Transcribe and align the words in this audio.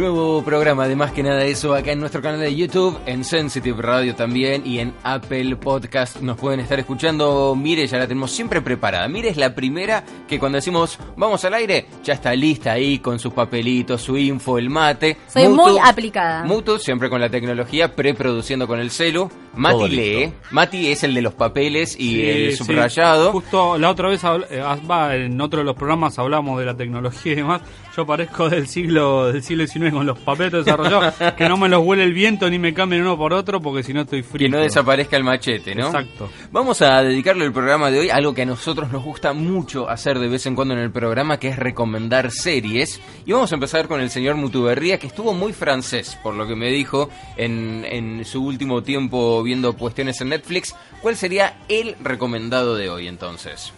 Nuevo 0.00 0.42
programa 0.42 0.88
de 0.88 0.96
Más 0.96 1.12
que 1.12 1.22
Nada 1.22 1.44
Eso 1.44 1.74
acá 1.74 1.92
en 1.92 2.00
nuestro 2.00 2.22
canal 2.22 2.40
de 2.40 2.56
YouTube, 2.56 2.98
en 3.04 3.22
Sensitive 3.22 3.82
Radio 3.82 4.14
también 4.14 4.62
y 4.64 4.78
en 4.78 4.94
Apple 5.02 5.56
Podcast. 5.56 6.22
Nos 6.22 6.38
pueden 6.38 6.58
estar 6.60 6.78
escuchando. 6.78 7.54
Mire, 7.54 7.86
ya 7.86 7.98
la 7.98 8.08
tenemos 8.08 8.30
siempre 8.30 8.62
preparada. 8.62 9.06
Mire, 9.08 9.28
es 9.28 9.36
la 9.36 9.54
primera 9.54 10.02
que 10.26 10.38
cuando 10.38 10.56
decimos 10.56 10.98
vamos 11.18 11.44
al 11.44 11.52
aire, 11.52 11.84
ya 12.02 12.14
está 12.14 12.34
lista 12.34 12.72
ahí 12.72 12.98
con 13.00 13.18
sus 13.18 13.34
papelitos, 13.34 14.00
su 14.00 14.16
info, 14.16 14.56
el 14.56 14.70
mate. 14.70 15.18
Soy 15.28 15.48
muy 15.48 15.76
aplicada. 15.84 16.44
Mutu, 16.44 16.78
siempre 16.78 17.10
con 17.10 17.20
la 17.20 17.28
tecnología, 17.28 17.94
preproduciendo 17.94 18.66
con 18.66 18.80
el 18.80 18.90
celu. 18.90 19.30
Mati 19.54 19.74
Todo 19.76 19.88
lee. 19.88 19.96
listo. 19.96 20.34
Mati 20.52 20.86
es 20.92 21.04
el 21.04 21.12
de 21.12 21.20
los 21.20 21.34
papeles 21.34 21.94
y 21.98 22.14
Sí, 22.14 22.22
el 22.30 22.50
sí. 22.52 22.64
subrayado. 22.64 23.32
Justo 23.32 23.76
la 23.76 23.90
otra 23.90 24.08
vez, 24.08 24.22
eh, 24.24 24.62
va, 24.90 25.14
en 25.14 25.38
otro 25.42 25.58
de 25.58 25.64
los 25.64 25.76
programas 25.76 26.18
hablamos 26.18 26.58
de 26.58 26.64
la 26.64 26.74
tecnología 26.74 27.32
y 27.32 27.36
demás. 27.36 27.60
Yo 27.94 28.06
parezco 28.06 28.48
del 28.48 28.66
siglo 28.68 29.30
del 29.32 29.42
siglo 29.42 29.66
XIX 29.66 29.89
con 29.92 30.06
los 30.06 30.18
papeles 30.18 30.64
desarrollados, 30.64 31.14
que 31.36 31.48
no 31.48 31.56
me 31.56 31.68
los 31.68 31.84
huele 31.84 32.04
el 32.04 32.12
viento 32.12 32.48
ni 32.48 32.58
me 32.58 32.72
cambien 32.74 33.02
uno 33.02 33.16
por 33.16 33.32
otro 33.32 33.60
porque 33.60 33.82
si 33.82 33.92
no 33.92 34.02
estoy 34.02 34.22
frío. 34.22 34.46
Que 34.46 34.50
no 34.50 34.58
desaparezca 34.58 35.16
el 35.16 35.24
machete, 35.24 35.74
¿no? 35.74 35.86
Exacto. 35.86 36.30
Vamos 36.50 36.82
a 36.82 37.02
dedicarle 37.02 37.44
el 37.44 37.52
programa 37.52 37.90
de 37.90 38.00
hoy 38.00 38.10
a 38.10 38.16
algo 38.16 38.34
que 38.34 38.42
a 38.42 38.46
nosotros 38.46 38.90
nos 38.90 39.04
gusta 39.04 39.32
mucho 39.32 39.88
hacer 39.88 40.18
de 40.18 40.28
vez 40.28 40.46
en 40.46 40.54
cuando 40.54 40.74
en 40.74 40.80
el 40.80 40.90
programa, 40.90 41.38
que 41.38 41.48
es 41.48 41.56
recomendar 41.56 42.30
series. 42.30 43.00
Y 43.26 43.32
vamos 43.32 43.52
a 43.52 43.54
empezar 43.54 43.88
con 43.88 44.00
el 44.00 44.10
señor 44.10 44.36
Mutuberría, 44.36 44.98
que 44.98 45.06
estuvo 45.06 45.32
muy 45.32 45.52
francés, 45.52 46.18
por 46.22 46.34
lo 46.34 46.46
que 46.46 46.56
me 46.56 46.70
dijo 46.70 47.10
en, 47.36 47.84
en 47.84 48.24
su 48.24 48.44
último 48.44 48.82
tiempo 48.82 49.42
viendo 49.42 49.74
cuestiones 49.74 50.20
en 50.20 50.30
Netflix. 50.30 50.74
¿Cuál 51.00 51.16
sería 51.16 51.56
el 51.68 51.96
recomendado 52.02 52.76
de 52.76 52.90
hoy 52.90 53.08
entonces? 53.08 53.72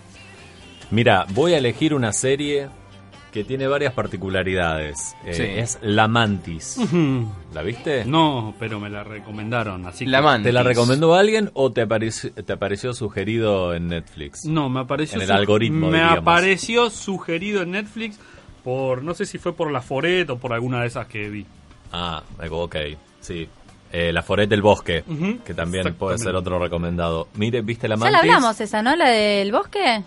Mira, 0.90 1.24
voy 1.30 1.54
a 1.54 1.58
elegir 1.58 1.94
una 1.94 2.12
serie 2.12 2.68
que 3.32 3.44
tiene 3.44 3.66
varias 3.66 3.94
particularidades. 3.94 5.16
Eh, 5.24 5.32
Sí. 5.34 5.42
Es 5.42 5.78
La 5.82 6.06
Mantis. 6.08 6.76
¿La 7.54 7.62
viste? 7.62 8.04
No, 8.04 8.54
pero 8.58 8.78
me 8.78 8.90
la 8.90 9.04
recomendaron, 9.04 9.86
así 9.86 10.04
La 10.06 10.18
que... 10.18 10.24
Mantis. 10.24 10.44
¿Te 10.46 10.52
la 10.52 10.62
recomendó 10.62 11.14
alguien 11.14 11.50
o 11.54 11.72
te 11.72 11.82
apareció, 11.82 12.30
te 12.32 12.52
apareció 12.52 12.92
sugerido 12.94 13.74
en 13.74 13.88
Netflix? 13.88 14.44
No, 14.44 14.68
me 14.68 14.80
apareció... 14.80 15.16
En 15.16 15.22
el 15.22 15.28
su- 15.28 15.32
algoritmo, 15.34 15.86
Me 15.88 15.98
diríamos. 15.98 16.18
apareció 16.20 16.90
sugerido 16.90 17.62
en 17.62 17.70
Netflix 17.72 18.18
por... 18.62 19.02
No 19.02 19.14
sé 19.14 19.24
si 19.26 19.38
fue 19.38 19.54
por 19.54 19.70
la 19.72 19.80
Foret 19.80 20.28
o 20.30 20.36
por 20.38 20.52
alguna 20.52 20.82
de 20.82 20.88
esas 20.88 21.06
que 21.06 21.28
vi. 21.30 21.46
Ah, 21.92 22.22
ok, 22.50 22.76
sí. 23.20 23.48
Eh, 23.94 24.10
la 24.12 24.22
Foret 24.22 24.48
del 24.48 24.62
Bosque, 24.62 25.04
que 25.44 25.52
también 25.52 25.94
puede 25.94 26.16
ser 26.18 26.34
otro 26.34 26.58
recomendado. 26.58 27.28
Mire, 27.34 27.60
¿viste 27.60 27.88
La 27.88 27.96
Ya 27.96 28.00
Mantis? 28.00 28.12
la 28.12 28.18
hablamos 28.20 28.60
esa, 28.60 28.82
¿no? 28.82 28.96
La 28.96 29.08
del 29.10 29.52
bosque. 29.52 30.02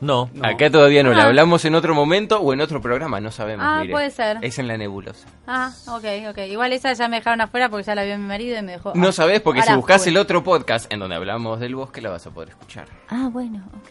No. 0.00 0.28
No. 0.34 0.46
Acá 0.46 0.70
todavía 0.70 1.02
no, 1.02 1.12
la 1.12 1.22
Ah. 1.24 1.26
hablamos 1.28 1.64
en 1.64 1.74
otro 1.74 1.94
momento 1.94 2.38
o 2.40 2.52
en 2.52 2.60
otro 2.60 2.80
programa, 2.82 3.20
no 3.20 3.30
sabemos. 3.30 3.64
Ah, 3.66 3.78
mire. 3.80 3.92
puede 3.92 4.10
ser. 4.10 4.38
Es 4.42 4.58
en 4.58 4.68
la 4.68 4.76
nebulosa. 4.76 5.26
Ah, 5.46 5.72
ok, 5.88 6.04
ok. 6.30 6.38
Igual 6.48 6.72
esa 6.74 6.92
ya 6.92 7.08
me 7.08 7.16
dejaron 7.16 7.40
afuera 7.40 7.68
porque 7.70 7.84
ya 7.84 7.94
la 7.94 8.04
vio 8.04 8.18
mi 8.18 8.26
marido 8.26 8.58
y 8.58 8.62
me 8.62 8.72
dejó. 8.72 8.92
No 8.94 9.08
ah, 9.08 9.12
sabes 9.12 9.40
porque 9.40 9.62
si 9.62 9.72
buscas 9.74 10.06
el 10.06 10.16
otro 10.18 10.44
podcast 10.44 10.92
en 10.92 11.00
donde 11.00 11.16
hablamos 11.16 11.60
del 11.60 11.74
bosque 11.74 12.00
la 12.02 12.10
vas 12.10 12.26
a 12.26 12.30
poder 12.30 12.50
escuchar. 12.50 12.86
Ah, 13.08 13.28
bueno, 13.32 13.64
ok. 13.74 13.88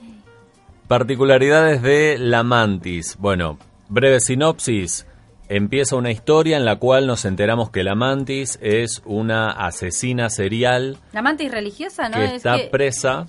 Particularidades 0.87 1.81
de 1.81 2.17
La 2.19 2.43
Mantis. 2.43 3.17
Bueno, 3.19 3.57
breve 3.89 4.19
sinopsis. 4.19 5.07
Empieza 5.47 5.95
una 5.95 6.09
historia 6.11 6.57
en 6.57 6.65
la 6.65 6.77
cual 6.77 7.05
nos 7.07 7.23
enteramos 7.25 7.69
que 7.69 7.83
la 7.83 7.95
Mantis 7.95 8.57
es 8.61 9.01
una 9.05 9.51
asesina 9.51 10.29
serial 10.31 10.97
La 11.13 11.21
mantis 11.21 11.51
religiosa, 11.51 12.09
¿no? 12.09 12.17
que 12.17 12.25
es 12.25 12.31
está 12.33 12.57
que 12.57 12.63
presa. 12.65 13.27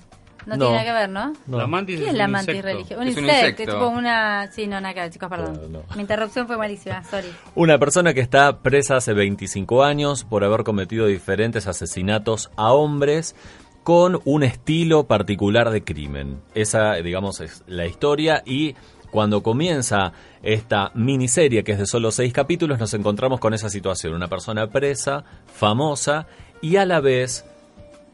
No, 0.55 0.65
tiene 0.65 0.83
nada 0.83 0.85
que 0.85 0.99
ver, 0.99 1.09
¿no? 1.09 1.33
No. 1.47 1.57
La 1.57 1.67
mantis 1.67 1.97
¿Qué 1.97 2.05
es 2.05 2.11
es 2.11 2.15
la 2.15 2.25
un 2.25 2.31
mantis 2.31 2.61
religiosa? 2.61 3.01
Un 3.01 3.07
insecto, 3.07 3.31
insecto. 3.31 3.63
tipo 3.73 3.87
una... 3.89 4.51
Sí, 4.51 4.67
no, 4.67 4.79
nada 4.79 4.93
que 4.93 5.01
ver, 5.01 5.11
chicos, 5.11 5.29
perdón. 5.29 5.59
No, 5.63 5.79
no. 5.79 5.95
Mi 5.95 6.01
interrupción 6.01 6.47
fue 6.47 6.57
malísima, 6.57 7.03
sorry. 7.03 7.27
Una 7.55 7.77
persona 7.77 8.13
que 8.13 8.21
está 8.21 8.59
presa 8.61 8.97
hace 8.97 9.13
25 9.13 9.83
años 9.83 10.23
por 10.23 10.43
haber 10.43 10.63
cometido 10.63 11.07
diferentes 11.07 11.67
asesinatos 11.67 12.49
a 12.55 12.71
hombres 12.71 13.35
con 13.83 14.19
un 14.25 14.43
estilo 14.43 15.07
particular 15.07 15.69
de 15.69 15.83
crimen. 15.83 16.41
Esa, 16.53 16.95
digamos, 16.95 17.39
es 17.39 17.63
la 17.67 17.85
historia 17.85 18.43
y 18.45 18.75
cuando 19.11 19.41
comienza 19.41 20.11
esta 20.43 20.91
miniserie, 20.93 21.63
que 21.63 21.71
es 21.71 21.79
de 21.79 21.85
solo 21.85 22.11
seis 22.11 22.33
capítulos, 22.33 22.79
nos 22.79 22.93
encontramos 22.93 23.39
con 23.39 23.53
esa 23.53 23.69
situación. 23.69 24.13
Una 24.13 24.27
persona 24.27 24.67
presa, 24.67 25.23
famosa 25.45 26.27
y 26.61 26.75
a 26.75 26.85
la 26.85 26.99
vez 26.99 27.45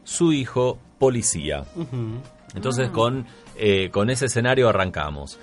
su 0.04 0.32
hijo 0.32 0.78
policía. 0.98 1.64
Entonces 2.54 2.90
con, 2.90 3.26
eh, 3.56 3.90
con 3.90 4.10
ese 4.10 4.26
escenario 4.26 4.68
arrancamos. 4.68 5.38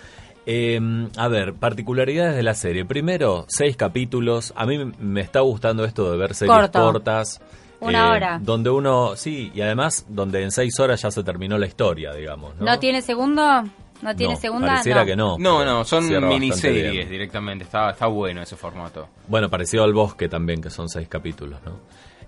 Eh, 0.45 0.79
a 1.17 1.27
ver, 1.27 1.53
particularidades 1.53 2.35
de 2.35 2.43
la 2.43 2.55
serie. 2.55 2.83
Primero, 2.85 3.45
seis 3.47 3.75
capítulos. 3.77 4.53
A 4.55 4.65
mí 4.65 4.77
me 4.99 5.21
está 5.21 5.41
gustando 5.41 5.83
esto 5.85 6.11
de 6.11 6.17
ver 6.17 6.33
series 6.33 6.55
Corto. 6.55 6.79
cortas. 6.81 7.39
eh, 7.39 7.85
Una 7.85 8.11
hora. 8.11 8.39
Donde 8.41 8.69
uno, 8.71 9.15
sí, 9.15 9.51
y 9.53 9.61
además 9.61 10.05
donde 10.09 10.41
en 10.41 10.51
seis 10.51 10.79
horas 10.79 11.01
ya 11.01 11.11
se 11.11 11.23
terminó 11.23 11.57
la 11.59 11.67
historia, 11.67 12.11
digamos. 12.13 12.55
¿no? 12.55 12.65
¿No, 12.65 12.79
tiene 12.79 13.01
segundo? 13.03 13.63
¿No 14.01 14.15
tiene 14.15 14.33
No, 14.33 14.39
segunda? 14.39 14.67
Pareciera 14.69 15.01
no. 15.01 15.05
que 15.05 15.15
no. 15.15 15.37
No, 15.37 15.63
no, 15.63 15.83
son 15.83 16.05
miniseries 16.27 17.07
directamente. 17.07 17.65
Está, 17.65 17.91
está 17.91 18.07
bueno 18.07 18.41
ese 18.41 18.55
formato. 18.55 19.09
Bueno, 19.27 19.47
parecido 19.47 19.83
al 19.83 19.93
bosque 19.93 20.27
también, 20.27 20.59
que 20.59 20.71
son 20.71 20.89
seis 20.89 21.07
capítulos, 21.07 21.59
¿no? 21.63 21.73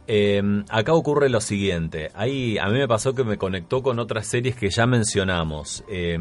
Eh, 0.08 0.42
acá 0.70 0.94
ocurre 0.94 1.30
lo 1.30 1.40
siguiente. 1.42 2.12
Ahí 2.16 2.58
a 2.58 2.68
mí 2.68 2.78
me 2.80 2.88
pasó 2.88 3.14
que 3.14 3.24
me 3.24 3.38
conectó 3.38 3.82
con 3.82 4.00
otras 4.00 4.28
series 4.28 4.56
que 4.56 4.70
ya 4.70 4.86
mencionamos. 4.86 5.84
Eh, 5.90 6.18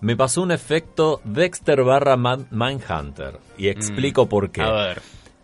me 0.00 0.16
pasó 0.16 0.42
un 0.42 0.52
efecto 0.52 1.20
Dexter 1.24 1.82
barra 1.82 2.16
Man- 2.16 2.46
Mindhunter. 2.50 3.38
Y 3.56 3.68
explico 3.68 4.28
por 4.28 4.50
qué. 4.50 4.62
Mm. 4.62 4.64
A 4.64 4.72
ver. 4.72 5.02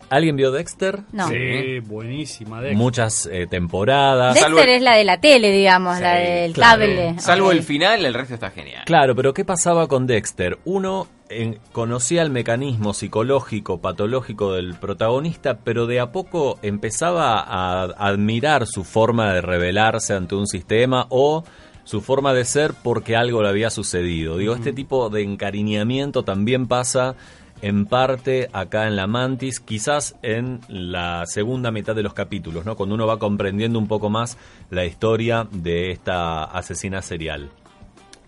¿Alguien 0.09 0.35
vio 0.35 0.51
Dexter? 0.51 0.99
No. 1.11 1.27
Sí, 1.27 1.79
buenísima. 1.79 2.61
Dexter. 2.61 2.77
Muchas 2.77 3.25
eh, 3.31 3.47
temporadas. 3.47 4.35
Dexter 4.35 4.53
Salvo 4.55 4.71
es 4.71 4.81
la 4.81 4.95
de 4.95 5.03
la 5.03 5.19
tele, 5.19 5.51
digamos, 5.51 5.99
la 5.99 6.15
del 6.15 6.53
claro. 6.53 6.79
cable. 6.81 7.15
Salvo 7.19 7.51
el 7.51 7.63
final, 7.63 8.05
el 8.05 8.13
resto 8.13 8.33
está 8.35 8.51
genial. 8.51 8.83
Claro, 8.85 9.15
pero 9.15 9.33
¿qué 9.33 9.43
pasaba 9.45 9.87
con 9.87 10.05
Dexter? 10.07 10.59
Uno 10.65 11.07
en- 11.29 11.59
conocía 11.71 12.21
el 12.21 12.29
mecanismo 12.29 12.93
psicológico, 12.93 13.81
patológico 13.81 14.53
del 14.53 14.75
protagonista, 14.75 15.57
pero 15.63 15.87
de 15.87 15.99
a 15.99 16.11
poco 16.11 16.59
empezaba 16.61 17.39
a 17.39 17.83
admirar 17.97 18.67
su 18.67 18.83
forma 18.83 19.33
de 19.33 19.41
rebelarse 19.41 20.13
ante 20.13 20.35
un 20.35 20.47
sistema 20.47 21.07
o 21.09 21.43
su 21.83 22.01
forma 22.01 22.33
de 22.33 22.45
ser 22.45 22.73
porque 22.83 23.15
algo 23.15 23.41
le 23.43 23.49
había 23.49 23.69
sucedido. 23.69 24.37
Digo, 24.37 24.55
este 24.55 24.73
tipo 24.73 25.09
de 25.09 25.21
encariñamiento 25.23 26.23
también 26.23 26.67
pasa 26.67 27.15
en 27.65 27.87
parte 27.87 28.47
acá 28.53 28.85
en 28.85 28.95
la 28.95 29.07
Mantis, 29.07 29.59
quizás 29.59 30.15
en 30.21 30.61
la 30.67 31.25
segunda 31.25 31.71
mitad 31.71 31.95
de 31.95 32.03
los 32.03 32.13
capítulos, 32.13 32.63
¿no? 32.63 32.75
Cuando 32.75 32.93
uno 32.93 33.07
va 33.07 33.17
comprendiendo 33.17 33.79
un 33.79 33.87
poco 33.87 34.11
más 34.11 34.37
la 34.69 34.85
historia 34.85 35.47
de 35.51 35.89
esta 35.89 36.43
asesina 36.43 37.01
serial. 37.01 37.49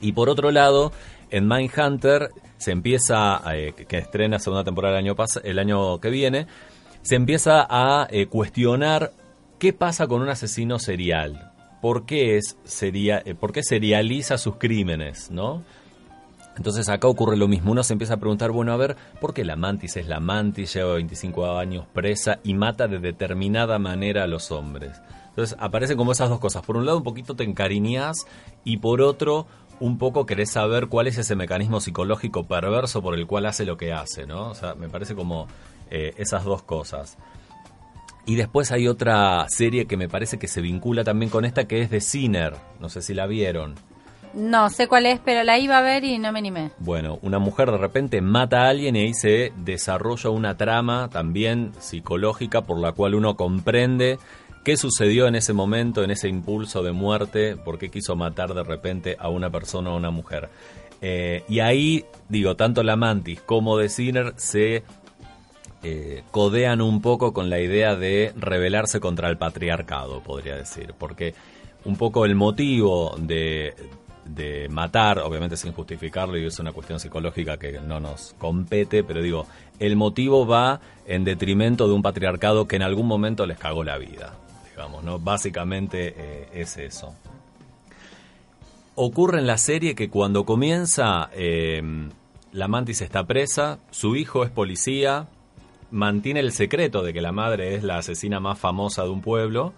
Y 0.02 0.14
por 0.14 0.30
otro 0.30 0.50
lado, 0.50 0.92
en 1.30 1.48
Mindhunter 1.48 2.30
se 2.58 2.72
empieza, 2.72 3.40
eh, 3.54 3.74
que 3.88 4.00
estrena 4.00 4.40
segunda 4.40 4.64
temporada 4.64 4.98
el 4.98 5.06
año, 5.06 5.16
pas- 5.16 5.40
el 5.44 5.60
año 5.60 6.00
que 6.00 6.10
viene, 6.10 6.48
se 7.04 7.14
empieza 7.14 7.68
a 7.70 8.08
eh, 8.10 8.26
cuestionar 8.26 9.12
qué 9.60 9.72
pasa 9.72 10.08
con 10.08 10.24
un 10.24 10.30
asesino 10.30 10.80
serial. 10.80 11.52
¿Por 11.80 12.08
qué, 12.08 12.38
es 12.38 12.58
seria, 12.64 13.22
eh, 13.24 13.36
¿Por 13.36 13.52
qué 13.52 13.62
serializa 13.62 14.40
sus 14.40 14.56
crímenes? 14.56 15.30
¿no? 15.30 15.62
Entonces 16.58 16.90
acá 16.90 17.08
ocurre 17.08 17.38
lo 17.38 17.48
mismo, 17.48 17.72
uno 17.72 17.84
se 17.84 17.94
empieza 17.94 18.16
a 18.16 18.18
preguntar, 18.18 18.52
bueno, 18.52 18.74
a 18.74 18.78
ver, 18.78 18.98
¿por 19.22 19.34
qué 19.34 19.46
la 19.46 19.56
mantis 19.56 19.96
es 19.96 20.08
la 20.08 20.20
mantis, 20.20 20.74
lleva 20.74 20.96
25 20.96 21.58
años 21.58 21.86
presa 21.94 22.40
y 22.44 22.56
mata 22.56 22.88
de 22.88 23.00
determinada 23.00 23.80
manera 23.80 24.24
a 24.24 24.28
los 24.28 24.52
hombres? 24.52 25.00
Entonces 25.30 25.56
aparecen 25.60 25.98
como 25.98 26.14
esas 26.14 26.30
dos 26.30 26.40
cosas. 26.40 26.64
Por 26.64 26.78
un 26.78 26.86
lado 26.88 26.98
un 26.98 27.04
poquito 27.04 27.36
te 27.36 27.44
encariñas 27.44 28.26
y 28.64 28.78
por 28.78 29.02
otro 29.02 29.46
un 29.80 30.00
poco 30.00 30.26
querés 30.26 30.52
saber 30.52 30.88
cuál 30.88 31.06
es 31.06 31.20
ese 31.20 31.36
mecanismo 31.36 31.80
psicológico 31.80 32.46
perverso 32.46 33.04
por 33.04 33.14
el 33.14 33.28
cual 33.28 33.46
hace 33.46 33.64
lo 33.64 33.78
que 33.78 33.94
hace, 33.94 34.26
¿no? 34.26 34.50
O 34.50 34.56
sea, 34.56 34.74
me 34.74 34.90
parece 34.90 35.14
como 35.14 35.48
eh, 35.92 36.16
esas 36.18 36.44
dos 36.44 36.64
cosas. 36.64 37.20
Y 38.26 38.36
después 38.36 38.72
hay 38.72 38.88
otra 38.88 39.46
serie 39.48 39.86
que 39.86 39.96
me 39.96 40.10
parece 40.10 40.38
que 40.38 40.48
se 40.48 40.60
vincula 40.60 41.04
también 41.04 41.30
con 41.30 41.46
esta, 41.46 41.66
que 41.66 41.82
es 41.82 41.90
de 41.90 42.02
Sinner. 42.02 42.56
No 42.80 42.90
sé 42.90 43.02
si 43.02 43.14
la 43.14 43.26
vieron. 43.28 43.76
No 44.38 44.70
sé 44.70 44.88
cuál 44.88 45.08
es, 45.08 45.20
pero 45.20 45.44
la 45.44 45.58
iba 45.58 45.80
a 45.80 45.82
ver 45.82 46.04
y 46.04 46.20
no 46.20 46.32
me 46.32 46.38
animé. 46.38 46.70
Bueno, 46.78 47.18
una 47.24 47.40
mujer 47.40 47.72
de 47.72 47.78
repente 47.78 48.22
mata 48.22 48.62
a 48.62 48.70
alguien 48.70 48.96
y 48.96 49.00
ahí 49.00 49.14
se 49.16 49.52
desarrolla 49.58 50.30
una 50.30 50.56
trama 50.56 51.10
también 51.12 51.72
psicológica 51.80 52.62
por 52.62 52.80
la 52.80 52.92
cual 52.92 53.16
uno 53.16 53.36
comprende 53.36 54.20
qué 54.64 54.78
sucedió 54.78 55.26
en 55.28 55.34
ese 55.34 55.54
momento, 55.54 56.04
en 56.04 56.12
ese 56.12 56.30
impulso 56.30 56.84
de 56.84 56.92
muerte, 56.92 57.56
por 57.56 57.80
qué 57.80 57.90
quiso 57.90 58.16
matar 58.16 58.54
de 58.54 58.62
repente 58.62 59.18
a 59.18 59.30
una 59.30 59.50
persona 59.50 59.90
o 59.90 59.94
a 59.94 59.98
una 59.98 60.12
mujer. 60.12 60.50
Eh, 61.02 61.44
y 61.50 61.60
ahí, 61.60 62.06
digo, 62.30 62.56
tanto 62.56 62.84
la 62.84 62.96
Mantis 62.96 63.42
como 63.42 63.80
The 63.80 63.90
Sinner 63.90 64.34
se 64.36 64.84
eh, 65.82 66.24
codean 66.30 66.82
un 66.82 67.02
poco 67.02 67.34
con 67.34 67.50
la 67.50 67.60
idea 67.60 67.96
de 67.96 68.34
rebelarse 68.36 69.00
contra 69.00 69.30
el 69.30 69.40
patriarcado, 69.40 70.22
podría 70.22 70.58
decir, 70.58 70.94
porque 70.96 71.34
un 71.86 71.96
poco 71.96 72.24
el 72.24 72.36
motivo 72.36 73.16
de 73.18 73.74
de 74.30 74.68
matar, 74.70 75.20
obviamente 75.20 75.58
sin 75.58 75.74
justificarlo, 75.74 76.38
y 76.38 76.46
es 76.46 76.60
una 76.60 76.72
cuestión 76.72 77.00
psicológica 77.00 77.58
que 77.58 77.80
no 77.80 78.00
nos 78.00 78.36
compete, 78.38 79.04
pero 79.04 79.22
digo, 79.22 79.46
el 79.80 79.96
motivo 79.96 80.46
va 80.46 80.80
en 81.06 81.24
detrimento 81.24 81.88
de 81.88 81.94
un 81.94 82.02
patriarcado 82.02 82.68
que 82.68 82.76
en 82.76 82.84
algún 82.84 83.08
momento 83.08 83.46
les 83.46 83.58
cagó 83.58 83.84
la 83.84 83.98
vida, 83.98 84.34
digamos, 84.70 85.04
¿no? 85.04 85.20
Básicamente 85.20 86.14
eh, 86.18 86.50
es 86.54 86.78
eso. 86.78 87.14
Ocurre 88.96 89.40
en 89.40 89.48
la 89.48 89.58
serie 89.58 89.94
que 89.94 90.10
cuando 90.10 90.46
comienza, 90.46 91.30
eh, 91.34 91.82
la 92.52 92.68
mantis 92.68 93.02
está 93.02 93.26
presa, 93.26 93.80
su 93.92 94.16
hijo 94.16 94.44
es 94.44 94.50
policía, 94.50 95.28
mantiene 95.92 96.40
el 96.40 96.52
secreto 96.52 97.04
de 97.04 97.14
que 97.14 97.22
la 97.22 97.32
madre 97.32 97.76
es 97.76 97.84
la 97.84 97.98
asesina 98.00 98.40
más 98.40 98.58
famosa 98.58 99.04
de 99.04 99.10
un 99.10 99.22
pueblo, 99.22 99.74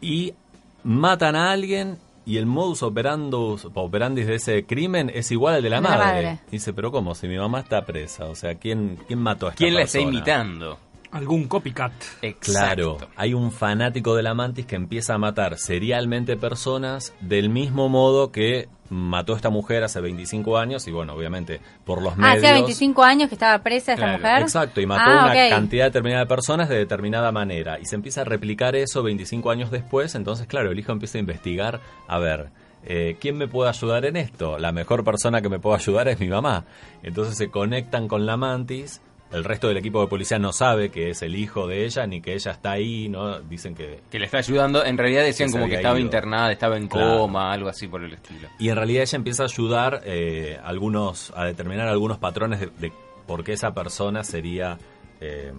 y 0.00 0.34
matan 0.82 1.36
a 1.36 1.52
alguien 1.52 1.98
y 2.30 2.36
el 2.38 2.46
modus 2.46 2.84
operandus, 2.84 3.66
operandi 3.74 4.22
de 4.22 4.36
ese 4.36 4.64
crimen 4.64 5.10
es 5.12 5.32
igual 5.32 5.56
al 5.56 5.62
de 5.64 5.70
la, 5.70 5.76
De 5.78 5.82
la 5.82 5.88
madre. 5.88 6.04
madre. 6.22 6.38
Dice, 6.48 6.72
pero 6.72 6.92
¿cómo? 6.92 7.16
Si 7.16 7.26
mi 7.26 7.36
mamá 7.36 7.58
está 7.58 7.84
presa, 7.84 8.26
o 8.26 8.36
sea, 8.36 8.54
¿quién, 8.54 8.98
quién 9.08 9.18
mató 9.18 9.46
a 9.46 9.50
esta 9.50 9.58
¿Quién 9.58 9.74
la 9.74 9.82
está 9.82 9.98
imitando? 9.98 10.78
Algún 11.12 11.48
copycat. 11.48 11.92
Claro, 12.40 12.96
Exacto. 12.96 13.08
hay 13.16 13.34
un 13.34 13.50
fanático 13.50 14.14
de 14.14 14.22
la 14.22 14.32
mantis 14.34 14.64
que 14.66 14.76
empieza 14.76 15.14
a 15.14 15.18
matar 15.18 15.58
serialmente 15.58 16.36
personas 16.36 17.12
del 17.20 17.48
mismo 17.50 17.88
modo 17.88 18.30
que 18.30 18.68
mató 18.90 19.32
a 19.34 19.36
esta 19.36 19.50
mujer 19.50 19.82
hace 19.84 20.00
25 20.00 20.58
años 20.58 20.86
y 20.88 20.92
bueno, 20.92 21.14
obviamente 21.14 21.60
por 21.84 22.00
los 22.02 22.12
Ah, 22.14 22.16
medios... 22.16 22.36
hacía 22.38 22.52
25 22.54 23.02
años 23.04 23.28
que 23.28 23.34
estaba 23.36 23.62
presa 23.62 23.92
esta 23.94 24.04
Claro, 24.04 24.18
mujer. 24.18 24.42
Exacto, 24.42 24.80
y 24.80 24.86
mató 24.86 25.02
Ah, 25.10 25.30
una 25.32 25.48
cantidad 25.48 25.84
determinada 25.86 26.22
de 26.24 26.28
personas 26.28 26.68
de 26.68 26.76
determinada 26.76 27.30
manera. 27.32 27.78
Y 27.80 27.84
se 27.86 27.94
empieza 27.96 28.20
a 28.22 28.24
replicar 28.24 28.74
eso 28.76 29.02
25 29.02 29.50
años 29.50 29.70
después. 29.70 30.14
Entonces, 30.14 30.46
claro, 30.46 30.70
el 30.72 30.78
hijo 30.78 30.90
empieza 30.92 31.18
a 31.18 31.20
investigar. 31.20 31.80
A 32.08 32.18
ver, 32.18 32.50
eh, 32.84 33.16
¿quién 33.20 33.36
me 33.36 33.46
puede 33.48 33.68
ayudar 33.70 34.04
en 34.06 34.16
esto? 34.16 34.58
La 34.58 34.72
mejor 34.72 35.04
persona 35.04 35.40
que 35.40 35.48
me 35.48 35.58
puede 35.60 35.76
ayudar 35.76 36.08
es 36.08 36.18
mi 36.18 36.28
mamá. 36.28 36.64
Entonces 37.04 37.36
se 37.36 37.48
conectan 37.50 38.08
con 38.08 38.26
la 38.26 38.36
mantis. 38.36 39.00
El 39.32 39.44
resto 39.44 39.68
del 39.68 39.76
equipo 39.76 40.00
de 40.00 40.08
policía 40.08 40.38
no 40.40 40.52
sabe 40.52 40.90
que 40.90 41.10
es 41.10 41.22
el 41.22 41.36
hijo 41.36 41.66
de 41.68 41.84
ella 41.84 42.06
ni 42.06 42.20
que 42.20 42.34
ella 42.34 42.50
está 42.50 42.72
ahí, 42.72 43.08
¿no? 43.08 43.40
Dicen 43.40 43.74
que... 43.76 44.00
Que 44.10 44.18
le 44.18 44.24
está 44.24 44.38
ayudando. 44.38 44.84
En 44.84 44.98
realidad 44.98 45.22
decían 45.22 45.50
Que 45.50 45.52
como 45.52 45.68
que 45.68 45.76
estaba 45.76 45.96
ido. 45.98 46.04
internada, 46.04 46.50
estaba 46.50 46.76
en 46.76 46.88
Claro. 46.88 47.18
coma, 47.18 47.52
algo 47.52 47.68
así 47.68 47.86
por 47.86 48.02
el 48.02 48.12
estilo. 48.14 48.48
Y 48.58 48.68
en 48.70 48.76
realidad 48.76 49.02
ella 49.02 49.16
empieza 49.16 49.44
a 49.44 49.46
ayudar 49.46 50.00
eh, 50.04 50.58
algunos, 50.64 51.32
a 51.36 51.44
determinar 51.44 51.86
algunos 51.86 52.18
patrones 52.18 52.58
de, 52.60 52.66
de 52.78 52.92
por 53.26 53.44
qué 53.44 53.52
esa 53.52 53.72
persona 53.72 54.24
sería... 54.24 54.78
eh, 55.20 55.52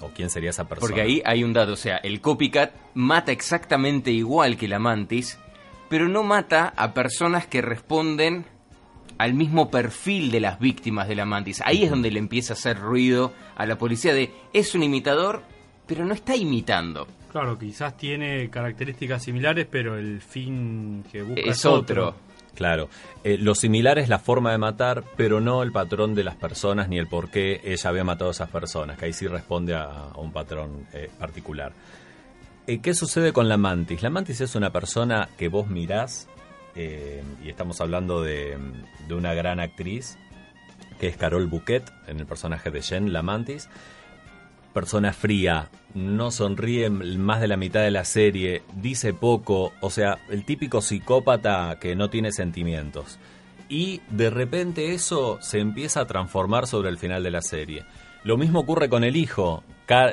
o 0.00 0.08
quién 0.10 0.28
sería 0.30 0.50
esa 0.50 0.68
persona. 0.68 0.86
Porque 0.86 1.00
ahí 1.00 1.22
hay 1.24 1.42
un 1.42 1.52
dato, 1.54 1.72
o 1.72 1.76
sea, 1.76 1.96
el 1.96 2.20
copycat 2.20 2.70
mata 2.94 3.32
exactamente 3.32 4.10
igual 4.10 4.56
que 4.58 4.68
la 4.68 4.78
mantis, 4.78 5.38
pero 5.88 6.06
no 6.06 6.22
mata 6.22 6.74
a 6.76 6.92
personas 6.92 7.46
que 7.46 7.62
responden 7.62 8.44
al 9.18 9.34
mismo 9.34 9.70
perfil 9.70 10.30
de 10.30 10.40
las 10.40 10.58
víctimas 10.58 11.08
de 11.08 11.14
la 11.14 11.24
mantis. 11.24 11.62
Ahí 11.64 11.84
es 11.84 11.90
donde 11.90 12.10
le 12.10 12.18
empieza 12.18 12.52
a 12.52 12.56
hacer 12.56 12.78
ruido 12.78 13.32
a 13.56 13.66
la 13.66 13.78
policía 13.78 14.12
de 14.14 14.30
es 14.52 14.74
un 14.74 14.82
imitador, 14.82 15.42
pero 15.86 16.04
no 16.04 16.14
está 16.14 16.36
imitando. 16.36 17.06
Claro, 17.32 17.58
quizás 17.58 17.96
tiene 17.96 18.48
características 18.50 19.22
similares, 19.22 19.66
pero 19.70 19.96
el 19.98 20.20
fin 20.22 21.04
que 21.10 21.22
busca 21.22 21.40
Es 21.42 21.64
otro. 21.64 22.14
Claro, 22.54 22.88
Eh, 23.22 23.36
lo 23.38 23.54
similar 23.54 23.98
es 23.98 24.08
la 24.08 24.18
forma 24.18 24.50
de 24.50 24.56
matar, 24.56 25.04
pero 25.16 25.42
no 25.42 25.62
el 25.62 25.72
patrón 25.72 26.14
de 26.14 26.24
las 26.24 26.36
personas 26.36 26.88
ni 26.88 26.96
el 26.96 27.06
por 27.06 27.28
qué 27.30 27.60
ella 27.64 27.90
había 27.90 28.04
matado 28.04 28.30
a 28.30 28.32
esas 28.32 28.48
personas, 28.48 28.96
que 28.96 29.04
ahí 29.04 29.12
sí 29.12 29.26
responde 29.26 29.74
a, 29.74 29.84
a 29.84 30.18
un 30.18 30.32
patrón 30.32 30.86
eh, 30.94 31.10
particular. 31.18 31.72
Eh, 32.66 32.78
¿Qué 32.80 32.94
sucede 32.94 33.34
con 33.34 33.48
la 33.50 33.58
mantis? 33.58 34.02
La 34.02 34.08
mantis 34.08 34.40
es 34.40 34.54
una 34.54 34.70
persona 34.72 35.28
que 35.36 35.48
vos 35.48 35.68
mirás, 35.68 36.28
eh, 36.76 37.22
y 37.42 37.48
estamos 37.48 37.80
hablando 37.80 38.22
de, 38.22 38.56
de 39.08 39.14
una 39.14 39.34
gran 39.34 39.60
actriz, 39.60 40.18
que 41.00 41.08
es 41.08 41.16
Carol 41.16 41.46
Bouquet, 41.46 41.84
en 42.06 42.20
el 42.20 42.26
personaje 42.26 42.70
de 42.70 42.82
Jen, 42.82 43.12
la 43.12 43.22
mantis. 43.22 43.68
Persona 44.72 45.12
fría, 45.12 45.70
no 45.94 46.30
sonríe 46.30 46.90
más 46.90 47.40
de 47.40 47.48
la 47.48 47.56
mitad 47.56 47.80
de 47.80 47.90
la 47.90 48.04
serie, 48.04 48.62
dice 48.74 49.14
poco, 49.14 49.72
o 49.80 49.90
sea, 49.90 50.18
el 50.28 50.44
típico 50.44 50.82
psicópata 50.82 51.78
que 51.80 51.96
no 51.96 52.10
tiene 52.10 52.30
sentimientos. 52.30 53.18
Y 53.68 54.02
de 54.10 54.30
repente 54.30 54.92
eso 54.92 55.38
se 55.40 55.60
empieza 55.60 56.00
a 56.00 56.06
transformar 56.06 56.66
sobre 56.66 56.90
el 56.90 56.98
final 56.98 57.22
de 57.22 57.30
la 57.30 57.40
serie. 57.42 57.84
Lo 58.22 58.36
mismo 58.36 58.60
ocurre 58.60 58.88
con 58.88 59.02
el 59.02 59.16
hijo, 59.16 59.64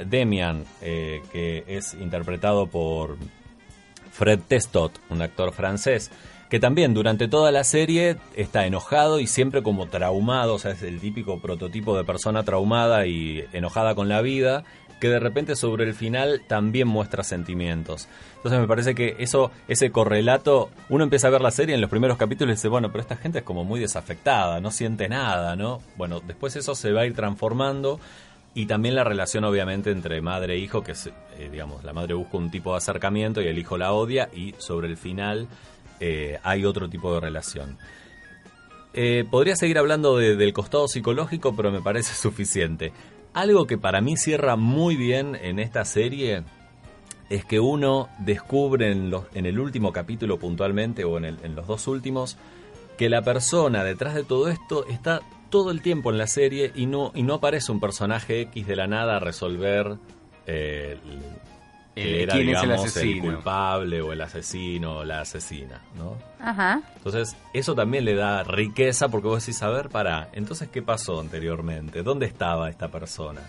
Demian, 0.06 0.64
eh, 0.82 1.22
que 1.32 1.64
es 1.68 1.94
interpretado 1.96 2.68
por 2.68 3.18
Fred 4.12 4.40
Testot, 4.48 5.00
un 5.10 5.22
actor 5.22 5.52
francés, 5.52 6.12
que 6.54 6.60
también 6.60 6.94
durante 6.94 7.28
toda 7.28 7.52
la 7.52 7.64
serie 7.64 8.18
está 8.36 8.68
enojado 8.68 9.20
y 9.20 9.26
siempre 9.26 9.64
como 9.64 9.88
traumado, 9.88 10.54
o 10.54 10.60
sea, 10.60 10.74
es 10.74 10.84
el 10.84 11.00
típico 11.00 11.40
prototipo 11.40 11.98
de 11.98 12.04
persona 12.04 12.44
traumada 12.44 13.08
y 13.08 13.44
enojada 13.54 13.96
con 13.96 14.08
la 14.08 14.22
vida, 14.22 14.64
que 15.02 15.10
de 15.10 15.20
repente 15.20 15.56
sobre 15.56 15.86
el 15.86 15.96
final 15.96 16.44
también 16.48 16.88
muestra 16.88 17.24
sentimientos. 17.24 18.08
Entonces 18.36 18.60
me 18.60 18.68
parece 18.68 18.94
que 18.94 19.16
eso, 19.18 19.50
ese 19.68 19.90
correlato, 19.90 20.70
uno 20.90 21.04
empieza 21.04 21.26
a 21.26 21.32
ver 21.32 21.42
la 21.42 21.50
serie 21.50 21.74
en 21.74 21.82
los 21.82 21.90
primeros 21.90 22.20
capítulos 22.20 22.52
y 22.54 22.58
dice, 22.58 22.68
bueno, 22.68 22.92
pero 22.92 23.02
esta 23.02 23.16
gente 23.16 23.40
es 23.40 23.44
como 23.44 23.64
muy 23.64 23.80
desafectada, 23.80 24.62
no 24.62 24.70
siente 24.70 25.10
nada, 25.10 25.56
¿no? 25.56 25.82
Bueno, 25.98 26.20
después 26.20 26.56
eso 26.56 26.76
se 26.76 26.92
va 26.92 27.02
a 27.02 27.06
ir 27.08 27.16
transformando 27.16 28.00
y 28.54 28.68
también 28.68 28.94
la 28.94 29.04
relación, 29.04 29.44
obviamente, 29.44 29.90
entre 29.90 30.22
madre 30.22 30.54
e 30.54 30.58
hijo, 30.60 30.84
que 30.84 30.92
es, 30.92 31.08
eh, 31.08 31.50
digamos, 31.52 31.84
la 31.84 31.94
madre 31.94 32.14
busca 32.14 32.38
un 32.38 32.52
tipo 32.52 32.74
de 32.74 32.78
acercamiento 32.78 33.42
y 33.42 33.48
el 33.48 33.58
hijo 33.58 33.80
la 33.80 33.92
odia, 33.94 34.30
y 34.32 34.54
sobre 34.60 34.88
el 34.88 34.98
final 34.98 35.48
eh, 36.00 36.40
hay 36.44 36.66
otro 36.66 36.90
tipo 36.90 37.14
de 37.14 37.20
relación. 37.22 37.78
Eh, 38.94 39.26
podría 39.30 39.56
seguir 39.56 39.78
hablando 39.80 40.18
de- 40.18 40.36
del 40.36 40.54
costado 40.54 40.88
psicológico, 40.88 41.56
pero 41.56 41.72
me 41.72 41.82
parece 41.82 42.14
suficiente. 42.22 42.92
Algo 43.34 43.66
que 43.66 43.78
para 43.78 44.02
mí 44.02 44.16
cierra 44.18 44.56
muy 44.56 44.96
bien 44.96 45.36
en 45.36 45.60
esta 45.60 45.84
serie 45.86 46.44
es 47.30 47.46
que 47.46 47.60
uno 47.60 48.10
descubre 48.20 48.92
en, 48.92 49.46
el 49.46 49.60
último 49.60 49.92
capítulo 49.92 50.38
puntualmente, 50.38 51.04
o 51.04 51.18
en 51.18 51.56
los 51.56 51.66
dos 51.66 51.88
últimos, 51.88 52.38
que 52.98 53.10
la 53.10 53.24
persona 53.24 53.84
detrás 53.84 54.14
de 54.14 54.24
todo 54.24 54.50
esto 54.50 54.86
está 54.88 55.22
todo 55.50 55.72
el 55.72 55.82
tiempo 55.82 56.12
en 56.12 56.18
la 56.20 56.28
serie 56.28 56.72
y 56.76 56.86
no, 56.86 57.12
y 57.16 57.24
no 57.24 57.36
aparece 57.36 57.72
un 57.72 57.80
personaje 57.80 58.42
X 58.42 58.68
de 58.68 58.76
la 58.76 58.88
nada 58.88 59.18
a 59.18 59.20
resolver 59.20 59.98
eh, 60.46 60.98
el- 61.96 62.04
que 62.04 62.20
Eh, 62.20 62.24
era, 62.24 62.34
¿quién 62.34 62.50
es 62.50 62.56
el 62.62 62.62
digamos, 62.70 62.86
asesino? 62.88 63.24
culpable 63.24 64.02
o 64.02 64.12
el 64.14 64.22
asesino 64.22 64.98
o 64.98 65.04
la 65.04 65.22
asesina, 65.22 65.82
¿no? 65.96 66.18
Ajá. 66.40 66.82
Entonces, 66.98 67.36
eso 67.54 67.76
también 67.76 68.04
le 68.06 68.16
da 68.16 68.44
riqueza 68.44 69.10
porque 69.10 69.28
vos 69.28 69.46
decís, 69.46 69.62
a 69.62 69.70
ver, 69.70 69.90
para, 69.90 70.30
entonces, 70.34 70.70
¿qué 70.70 70.82
pasó 70.82 71.20
anteriormente? 71.20 72.02
¿Dónde 72.04 72.26
estaba 72.26 72.70
esta 72.70 72.88
persona? 72.90 73.42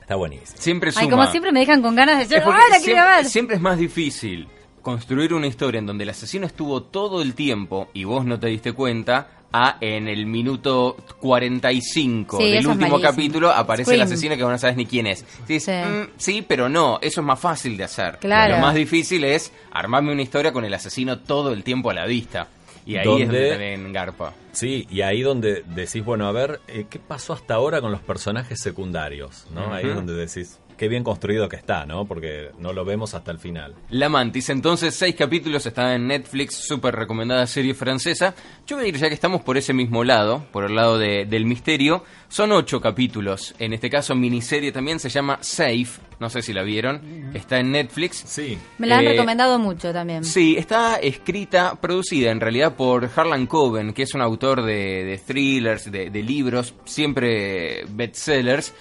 Está 0.00 0.16
buenísimo. 0.16 0.56
Siempre 0.60 0.90
suma. 0.90 1.02
Ay, 1.04 1.10
como 1.10 1.26
siempre 1.28 1.52
me 1.52 1.60
dejan 1.60 1.80
con 1.80 1.94
ganas 1.94 2.16
de 2.18 2.24
decir, 2.24 2.42
¡ah, 2.44 2.50
la 2.70 2.76
quiero 2.78 2.80
siempre, 2.80 3.04
ver! 3.16 3.24
siempre 3.26 3.56
es 3.56 3.62
más 3.62 3.78
difícil 3.78 4.48
construir 4.82 5.32
una 5.34 5.46
historia 5.46 5.78
en 5.78 5.86
donde 5.86 6.04
el 6.04 6.10
asesino 6.10 6.46
estuvo 6.46 6.82
todo 6.82 7.22
el 7.22 7.34
tiempo 7.34 7.88
y 7.94 8.04
vos 8.04 8.24
no 8.24 8.38
te 8.38 8.48
diste 8.48 8.72
cuenta 8.72 9.28
a 9.54 9.76
en 9.80 10.08
el 10.08 10.24
minuto 10.26 10.96
45 11.20 12.38
Sí, 12.38 12.50
del 12.50 12.66
último 12.66 13.00
capítulo 13.00 13.50
aparece 13.50 13.94
el 13.94 14.00
asesino 14.00 14.36
que 14.36 14.42
vos 14.42 14.52
no 14.52 14.58
sabes 14.58 14.76
ni 14.76 14.86
quién 14.86 15.06
es. 15.06 15.24
Decís, 15.46 15.64
Sí. 15.64 15.72
"Mm, 15.72 16.08
sí, 16.16 16.42
pero 16.46 16.68
no, 16.68 16.98
eso 17.02 17.20
es 17.20 17.26
más 17.26 17.38
fácil 17.38 17.76
de 17.76 17.84
hacer. 17.84 18.18
Claro. 18.18 18.54
Lo 18.56 18.60
más 18.62 18.74
difícil 18.74 19.24
es 19.24 19.52
armarme 19.70 20.12
una 20.12 20.22
historia 20.22 20.52
con 20.52 20.64
el 20.64 20.72
asesino 20.74 21.18
todo 21.20 21.52
el 21.52 21.62
tiempo 21.64 21.90
a 21.90 21.94
la 21.94 22.06
vista. 22.06 22.48
Y 22.84 22.96
ahí 22.96 23.02
es 23.22 23.28
donde 23.28 23.50
también 23.50 23.92
garpa. 23.92 24.32
Sí, 24.50 24.86
y 24.90 25.02
ahí 25.02 25.22
donde 25.22 25.62
decís, 25.66 26.04
bueno, 26.04 26.26
a 26.26 26.32
ver, 26.32 26.60
eh, 26.66 26.86
¿qué 26.90 26.98
pasó 26.98 27.32
hasta 27.32 27.54
ahora 27.54 27.80
con 27.80 27.92
los 27.92 28.00
personajes 28.00 28.60
secundarios? 28.60 29.46
¿no? 29.54 29.72
Ahí 29.72 29.86
es 29.86 29.94
donde 29.94 30.14
decís, 30.14 30.58
qué 30.82 30.88
bien 30.88 31.04
construido 31.04 31.48
que 31.48 31.54
está, 31.54 31.86
¿no? 31.86 32.06
Porque 32.06 32.50
no 32.58 32.72
lo 32.72 32.84
vemos 32.84 33.14
hasta 33.14 33.30
el 33.30 33.38
final. 33.38 33.72
La 33.90 34.08
Mantis, 34.08 34.48
entonces 34.50 34.96
seis 34.96 35.14
capítulos 35.14 35.64
está 35.64 35.94
en 35.94 36.08
Netflix, 36.08 36.56
súper 36.56 36.96
recomendada 36.96 37.46
serie 37.46 37.72
francesa. 37.72 38.34
Yo 38.66 38.74
voy 38.78 38.86
a 38.86 38.88
ir 38.88 38.96
ya 38.96 39.06
que 39.06 39.14
estamos 39.14 39.42
por 39.42 39.56
ese 39.56 39.72
mismo 39.72 40.02
lado, 40.02 40.44
por 40.50 40.64
el 40.64 40.74
lado 40.74 40.98
de- 40.98 41.24
del 41.24 41.46
misterio. 41.46 42.02
Son 42.28 42.50
ocho 42.50 42.80
capítulos, 42.80 43.54
en 43.60 43.74
este 43.74 43.88
caso 43.90 44.16
miniserie 44.16 44.72
también, 44.72 44.98
se 44.98 45.08
llama 45.08 45.38
Safe, 45.40 45.86
no 46.18 46.28
sé 46.28 46.42
si 46.42 46.52
la 46.52 46.62
vieron, 46.64 47.30
está 47.32 47.60
en 47.60 47.70
Netflix. 47.70 48.24
Sí. 48.26 48.58
Me 48.78 48.88
la 48.88 48.98
han 48.98 49.04
Eh, 49.04 49.10
recomendado 49.10 49.60
mucho 49.60 49.92
también. 49.92 50.24
Sí, 50.24 50.56
está 50.58 50.96
escrita, 50.96 51.76
producida 51.80 52.32
en 52.32 52.40
realidad 52.40 52.74
por 52.74 53.08
Harlan 53.14 53.46
Coben, 53.46 53.92
que 53.92 54.02
es 54.02 54.14
un 54.14 54.20
autor 54.22 54.64
de, 54.64 55.04
de 55.04 55.18
thrillers, 55.18 55.92
de, 55.92 56.10
de 56.10 56.22
libros, 56.24 56.74
siempre 56.86 57.84
bestsellers. 57.88 58.74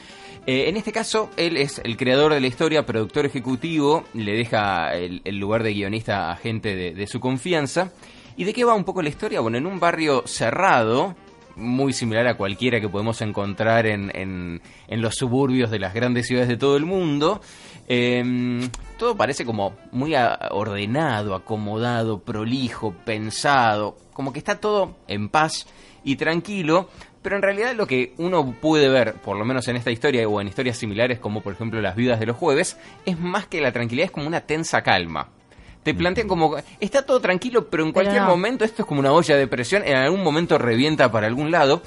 Eh, 0.48 0.70
en 0.70 0.78
este 0.78 0.92
caso, 0.92 1.30
él 1.38 1.58
es 1.58 1.80
el 1.84 1.98
creador 1.98 2.34
de 2.34 2.42
la 2.42 2.48
historia, 2.48 2.86
productor 2.86 3.26
ejecutivo, 3.26 4.04
le 4.14 4.34
deja 4.34 4.96
el, 4.96 5.22
lugar 5.38 5.64
de 5.64 5.74
guionista 5.74 6.32
a 6.32 6.36
gente 6.36 6.76
de, 6.76 6.94
de 6.94 7.08
su 7.08 7.20
confianza. 7.20 7.92
¿Y 8.38 8.44
de 8.44 8.54
qué 8.54 8.64
va 8.64 8.74
un 8.74 8.84
poco 8.84 9.02
la 9.02 9.10
historia? 9.10 9.42
Bueno, 9.42 9.58
en 9.58 9.68
un 9.68 9.80
barrio 9.80 10.24
cerrado, 10.26 11.16
muy 11.56 11.94
similar 11.94 12.28
a 12.28 12.38
cualquiera 12.38 12.80
que 12.80 12.90
podemos 12.90 13.22
encontrar 13.22 13.86
en, 13.86 14.12
en, 14.16 14.62
en 14.88 15.02
los 15.02 15.16
suburbios 15.16 15.70
de 15.70 15.80
las 15.80 15.94
grandes 15.94 16.28
ciudades 16.28 16.50
de 16.50 16.58
todo 16.58 16.78
el 16.78 16.86
mundo. 16.86 17.42
Eh, 17.88 18.70
todo 18.98 19.16
parece 19.16 19.46
como 19.46 19.76
muy 19.92 20.14
ordenado, 20.52 21.36
acomodado, 21.36 22.20
prolijo, 22.20 22.94
pensado, 23.06 23.98
como 24.14 24.32
que 24.32 24.40
está 24.40 24.60
todo 24.60 24.96
en 25.08 25.30
paz 25.30 25.68
y 26.04 26.16
tranquilo, 26.16 26.90
pero 27.22 27.36
en 27.36 27.42
realidad 27.42 27.76
lo 27.76 27.88
que 27.88 28.14
uno 28.18 28.56
puede 28.60 28.90
ver, 28.90 29.14
por 29.16 29.38
lo 29.38 29.46
menos 29.46 29.68
en 29.68 29.76
esta 29.76 29.92
historia 29.92 30.28
o 30.28 30.42
en 30.42 30.48
historias 30.48 30.78
similares 30.78 31.20
como 31.20 31.42
por 31.42 31.54
ejemplo 31.54 31.82
Las 31.82 31.96
viudas 31.96 32.20
de 32.20 32.26
los 32.26 32.38
jueves, 32.38 32.78
es 33.06 33.20
más 33.20 33.48
que 33.48 33.62
la 33.62 33.72
tranquilidad, 33.72 34.06
es 34.06 34.12
como 34.12 34.28
una 34.28 34.42
tensa 34.42 34.82
calma. 34.82 35.30
Te 35.84 35.94
plantean 35.96 36.28
como, 36.28 36.58
está 36.80 37.04
todo 37.06 37.20
tranquilo, 37.20 37.68
pero 37.68 37.84
en 37.84 37.92
Pero 37.92 38.04
cualquier 38.04 38.24
no. 38.24 38.30
momento 38.30 38.64
esto 38.64 38.84
es 38.84 38.88
como 38.88 39.00
una 39.00 39.14
olla 39.14 39.36
de 39.36 39.48
presión, 39.48 39.84
en 39.84 39.96
algún 39.96 40.24
momento 40.24 40.58
revienta 40.58 41.12
para 41.12 41.28
algún 41.28 41.50
lado. 41.52 41.82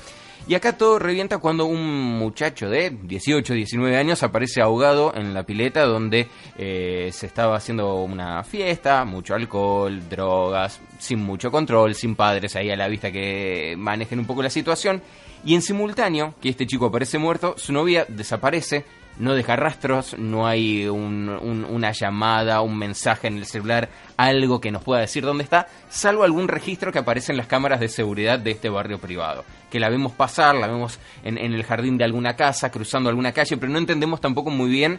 Y 0.47 0.55
acá 0.55 0.77
todo 0.77 0.99
revienta 0.99 1.39
cuando 1.39 1.65
un 1.65 2.19
muchacho 2.19 2.69
de 2.69 2.91
18, 2.91 3.55
19 3.55 3.97
años 3.97 4.23
aparece 4.23 4.61
ahogado 4.61 5.15
en 5.17 5.33
la 5.33 5.45
pileta 5.45 5.87
donde 5.87 6.29
eh, 6.59 7.09
se 7.13 7.27
estaba 7.27 7.57
haciendo 7.57 8.03
una 8.03 8.45
fiesta, 8.45 9.07
mucho 9.07 9.35
alcohol, 9.35 10.07
drogas, 10.07 10.81
sin 10.99 11.23
mucho 11.23 11.51
control, 11.51 11.95
sin 11.95 12.15
padres 12.15 12.57
ahí 12.57 12.71
a 12.71 12.77
la 12.77 12.89
vista 12.89 13.11
que 13.11 13.75
manejen 13.79 14.19
un 14.19 14.27
poco 14.27 14.43
la 14.43 14.51
situación. 14.51 15.01
Y 15.45 15.55
en 15.55 15.63
simultáneo, 15.63 16.35
que 16.41 16.49
este 16.49 16.67
chico 16.67 16.87
aparece 16.87 17.19
muerto, 17.19 17.55
su 17.59 17.73
novia 17.73 18.07
desaparece, 18.09 18.85
no 19.19 19.35
deja 19.35 19.55
rastros, 19.57 20.17
no 20.19 20.47
hay 20.47 20.87
un- 20.89 21.29
un- 21.29 21.65
una 21.65 21.93
llamada, 21.93 22.63
un 22.63 22.77
mensaje 22.79 23.29
en 23.29 23.37
el 23.39 23.47
celular, 23.47 23.89
algo 24.17 24.61
que 24.61 24.73
nos 24.73 24.83
pueda 24.83 25.03
decir 25.03 25.23
dónde 25.25 25.45
está, 25.45 25.69
salvo 25.89 26.25
algún 26.25 26.49
registro 26.49 26.91
que 26.91 26.99
aparece 26.99 27.31
en 27.33 27.37
las 27.39 27.47
cámaras 27.47 27.79
de 27.79 27.89
seguridad 27.89 28.39
de 28.39 28.53
este 28.53 28.69
barrio 28.71 28.99
privado. 28.99 29.45
Que 29.71 29.79
la 29.79 29.89
vemos 29.91 30.13
pasar, 30.13 30.55
la 30.57 30.67
vemos 30.67 30.99
en, 31.23 31.37
en 31.39 31.53
el 31.53 31.63
jardín 31.63 31.99
de 31.99 32.05
alguna 32.05 32.35
casa, 32.37 32.71
cruzando 32.73 33.09
alguna 33.11 33.33
calle, 33.33 33.57
pero 33.57 33.71
no 33.71 33.79
entendemos 33.79 34.21
tampoco 34.21 34.51
muy 34.51 34.71
bien 34.71 34.99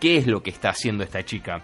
qué 0.00 0.16
es 0.16 0.26
lo 0.26 0.42
que 0.42 0.50
está 0.50 0.70
haciendo 0.70 1.04
esta 1.04 1.22
chica. 1.24 1.62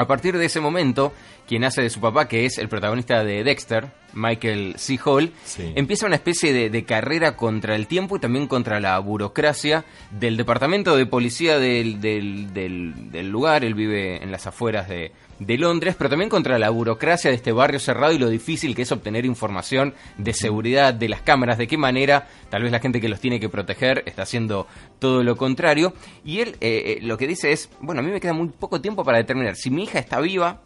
A 0.00 0.06
partir 0.06 0.38
de 0.38 0.46
ese 0.46 0.60
momento, 0.60 1.12
quien 1.46 1.62
hace 1.62 1.82
de 1.82 1.90
su 1.90 2.00
papá, 2.00 2.26
que 2.26 2.46
es 2.46 2.56
el 2.56 2.70
protagonista 2.70 3.22
de 3.22 3.44
Dexter, 3.44 3.88
Michael 4.14 4.76
C. 4.78 4.98
Hall, 5.04 5.30
Sí. 5.44 5.72
empieza 5.76 6.06
una 6.06 6.14
especie 6.14 6.54
de, 6.54 6.70
de 6.70 6.84
carrera 6.86 7.36
contra 7.36 7.76
el 7.76 7.86
tiempo 7.86 8.16
y 8.16 8.18
también 8.20 8.46
contra 8.46 8.80
la 8.80 8.98
burocracia 8.98 9.84
del 10.10 10.38
departamento 10.38 10.96
de 10.96 11.04
policía 11.04 11.58
del, 11.58 12.00
del- 12.00 12.54
del- 12.54 13.10
del 13.12 13.28
lugar. 13.28 13.62
Él 13.62 13.74
vive 13.74 14.22
en 14.22 14.32
las 14.32 14.46
afueras 14.46 14.88
de, 14.88 15.12
de 15.40 15.58
Londres, 15.58 15.96
pero 15.96 16.10
también 16.10 16.28
contra 16.28 16.58
la 16.58 16.70
burocracia 16.70 17.30
de 17.30 17.36
este 17.36 17.50
barrio 17.50 17.80
cerrado 17.80 18.12
y 18.12 18.18
lo 18.18 18.28
difícil 18.28 18.76
que 18.76 18.82
es 18.82 18.92
obtener 18.92 19.24
información 19.24 19.94
de 20.18 20.34
seguridad 20.34 20.94
de 20.94 21.08
las 21.08 21.22
cámaras, 21.22 21.58
de 21.58 21.66
qué 21.66 21.76
manera 21.76 22.28
tal 22.50 22.62
vez 22.62 22.70
la 22.70 22.78
gente 22.78 23.00
que 23.00 23.08
los 23.08 23.20
tiene 23.20 23.40
que 23.40 23.48
proteger 23.48 24.04
está 24.06 24.22
haciendo 24.22 24.66
todo 24.98 25.24
lo 25.24 25.36
contrario. 25.36 25.94
Y 26.24 26.40
él 26.40 26.56
eh, 26.60 26.98
eh, 26.98 26.98
lo 27.02 27.16
que 27.16 27.26
dice 27.26 27.52
es, 27.52 27.70
bueno, 27.80 28.00
a 28.00 28.04
mí 28.04 28.10
me 28.12 28.20
queda 28.20 28.34
muy 28.34 28.48
poco 28.48 28.80
tiempo 28.80 29.02
para 29.02 29.18
determinar 29.18 29.56
si 29.56 29.70
mi 29.70 29.84
hija 29.84 29.98
está 29.98 30.20
viva, 30.20 30.60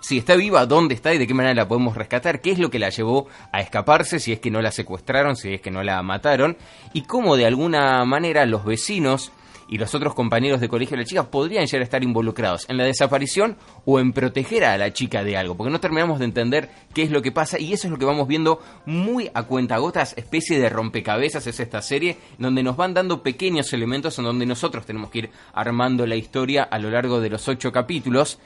si 0.00 0.18
está 0.18 0.36
viva, 0.36 0.66
dónde 0.66 0.94
está 0.94 1.14
y 1.14 1.18
de 1.18 1.26
qué 1.26 1.32
manera 1.32 1.54
la 1.54 1.66
podemos 1.66 1.96
rescatar, 1.96 2.42
qué 2.42 2.50
es 2.50 2.58
lo 2.58 2.70
que 2.70 2.78
la 2.78 2.90
llevó 2.90 3.26
a 3.52 3.60
escaparse, 3.60 4.20
si 4.20 4.32
es 4.32 4.38
que 4.38 4.50
no 4.50 4.60
la 4.60 4.70
secuestraron, 4.70 5.34
si 5.34 5.54
es 5.54 5.62
que 5.62 5.70
no 5.70 5.82
la 5.82 6.02
mataron, 6.02 6.58
y 6.92 7.04
cómo 7.04 7.36
de 7.36 7.46
alguna 7.46 8.04
manera 8.04 8.44
los 8.44 8.66
vecinos 8.66 9.32
y 9.68 9.78
los 9.78 9.94
otros 9.94 10.14
compañeros 10.14 10.60
de 10.60 10.68
colegio 10.68 10.96
de 10.96 11.02
la 11.02 11.08
chica 11.08 11.30
podrían 11.30 11.66
llegar 11.66 11.80
a 11.80 11.84
estar 11.84 12.02
involucrados 12.02 12.66
en 12.68 12.76
la 12.76 12.84
desaparición 12.84 13.56
o 13.84 14.00
en 14.00 14.12
proteger 14.12 14.64
a 14.64 14.78
la 14.78 14.92
chica 14.92 15.24
de 15.24 15.36
algo, 15.36 15.56
porque 15.56 15.72
no 15.72 15.80
terminamos 15.80 16.18
de 16.18 16.26
entender 16.26 16.70
qué 16.92 17.02
es 17.02 17.10
lo 17.10 17.22
que 17.22 17.32
pasa 17.32 17.58
y 17.58 17.72
eso 17.72 17.86
es 17.86 17.90
lo 17.90 17.98
que 17.98 18.04
vamos 18.04 18.28
viendo 18.28 18.60
muy 18.86 19.30
a 19.34 19.44
cuentagotas, 19.44 20.14
especie 20.16 20.58
de 20.58 20.68
rompecabezas 20.68 21.46
es 21.46 21.60
esta 21.60 21.82
serie, 21.82 22.16
donde 22.38 22.62
nos 22.62 22.76
van 22.76 22.94
dando 22.94 23.22
pequeños 23.22 23.72
elementos 23.72 24.18
en 24.18 24.24
donde 24.24 24.46
nosotros 24.46 24.86
tenemos 24.86 25.10
que 25.10 25.18
ir 25.18 25.30
armando 25.52 26.06
la 26.06 26.16
historia 26.16 26.64
a 26.64 26.78
lo 26.78 26.90
largo 26.90 27.20
de 27.20 27.30
los 27.30 27.48
ocho 27.48 27.72
capítulos. 27.72 28.38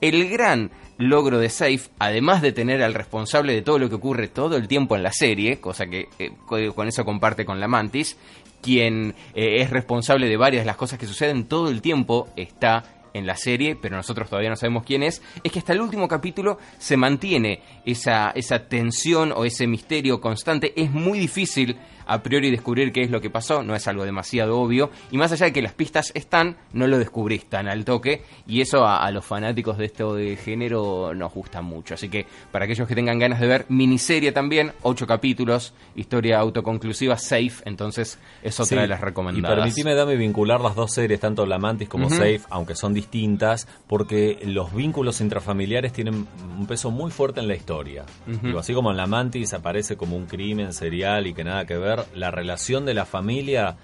El 0.00 0.28
gran 0.28 0.70
logro 0.98 1.38
de 1.38 1.48
Safe, 1.50 1.80
además 1.98 2.40
de 2.42 2.52
tener 2.52 2.82
al 2.82 2.94
responsable 2.94 3.52
de 3.52 3.62
todo 3.62 3.78
lo 3.78 3.88
que 3.88 3.96
ocurre 3.96 4.28
todo 4.28 4.56
el 4.56 4.68
tiempo 4.68 4.94
en 4.96 5.02
la 5.02 5.12
serie, 5.12 5.60
cosa 5.60 5.86
que 5.86 6.08
eh, 6.18 6.30
co- 6.46 6.74
con 6.74 6.86
eso 6.88 7.04
comparte 7.04 7.44
con 7.44 7.58
la 7.60 7.66
Mantis, 7.68 8.16
quien 8.62 9.14
eh, 9.34 9.60
es 9.60 9.70
responsable 9.70 10.28
de 10.28 10.36
varias 10.36 10.62
de 10.62 10.66
las 10.66 10.76
cosas 10.76 10.98
que 10.98 11.06
suceden 11.06 11.46
todo 11.46 11.68
el 11.68 11.82
tiempo, 11.82 12.28
está 12.36 12.84
en 13.12 13.26
la 13.26 13.36
serie, 13.36 13.76
pero 13.80 13.96
nosotros 13.96 14.28
todavía 14.28 14.50
no 14.50 14.56
sabemos 14.56 14.82
quién 14.84 15.02
es, 15.04 15.22
es 15.44 15.52
que 15.52 15.60
hasta 15.60 15.72
el 15.72 15.80
último 15.80 16.08
capítulo 16.08 16.58
se 16.78 16.96
mantiene 16.96 17.60
esa 17.84 18.32
tensión 18.68 19.32
o 19.32 19.44
ese 19.44 19.66
misterio 19.68 20.20
constante. 20.20 20.72
Es 20.76 20.90
muy 20.90 21.18
difícil 21.20 21.76
a 22.06 22.22
priori 22.22 22.50
descubrir 22.50 22.92
qué 22.92 23.02
es 23.02 23.10
lo 23.10 23.20
que 23.20 23.30
pasó, 23.30 23.62
no 23.62 23.74
es 23.74 23.86
algo 23.88 24.04
demasiado 24.04 24.58
obvio, 24.58 24.90
y 25.10 25.18
más 25.18 25.32
allá 25.32 25.46
de 25.46 25.52
que 25.52 25.62
las 25.62 25.72
pistas 25.72 26.12
están, 26.14 26.56
no 26.72 26.86
lo 26.86 26.98
descubrís 26.98 27.46
tan 27.46 27.68
al 27.68 27.84
toque, 27.84 28.22
y 28.46 28.60
eso 28.60 28.84
a, 28.84 29.04
a 29.04 29.10
los 29.10 29.24
fanáticos 29.24 29.78
de 29.78 29.86
esto 29.86 30.14
de 30.14 30.36
género 30.36 31.14
nos 31.14 31.32
gusta 31.32 31.62
mucho. 31.62 31.94
Así 31.94 32.08
que 32.08 32.26
para 32.52 32.64
aquellos 32.64 32.86
que 32.88 32.94
tengan 32.94 33.18
ganas 33.18 33.40
de 33.40 33.46
ver, 33.46 33.66
miniserie 33.68 34.32
también, 34.32 34.72
ocho 34.82 35.06
capítulos, 35.06 35.74
historia 35.96 36.38
autoconclusiva, 36.38 37.16
safe, 37.16 37.62
entonces 37.64 38.18
es 38.42 38.60
otra 38.60 38.64
Sí, 38.64 38.76
de 38.76 38.88
las 38.88 39.00
recomendadas. 39.00 39.56
Y 39.56 39.60
permitime, 39.60 39.94
dame 39.94 40.16
vincular 40.16 40.60
las 40.60 40.74
dos 40.74 40.92
series, 40.92 41.20
tanto 41.20 41.46
La 41.46 41.58
Mantis 41.58 41.88
como. 41.88 42.08
Safe, 42.10 42.40
aunque 42.50 42.74
son 42.76 42.92
distintas, 42.94 43.66
porque 43.86 44.38
los 44.44 44.74
vínculos 44.74 45.20
intrafamiliares 45.20 45.92
tienen 45.92 46.26
un 46.58 46.66
peso 46.66 46.90
muy 46.90 47.10
fuerte 47.10 47.40
en 47.40 47.48
la 47.48 47.54
historia. 47.54 48.04
Digo, 48.42 48.58
así 48.58 48.74
como 48.74 48.90
en 48.90 48.96
La 48.96 49.06
Mantis 49.06 49.52
aparece 49.54 49.96
como 49.96 50.16
un 50.16 50.26
crimen 50.26 50.72
serial 50.72 51.26
y 51.26 51.34
que 51.34 51.44
nada 51.44 51.64
que 51.64 51.76
ver, 51.76 51.93
la 52.14 52.30
relación 52.30 52.84
de 52.84 52.94
la 52.94 53.04
familia 53.04 53.76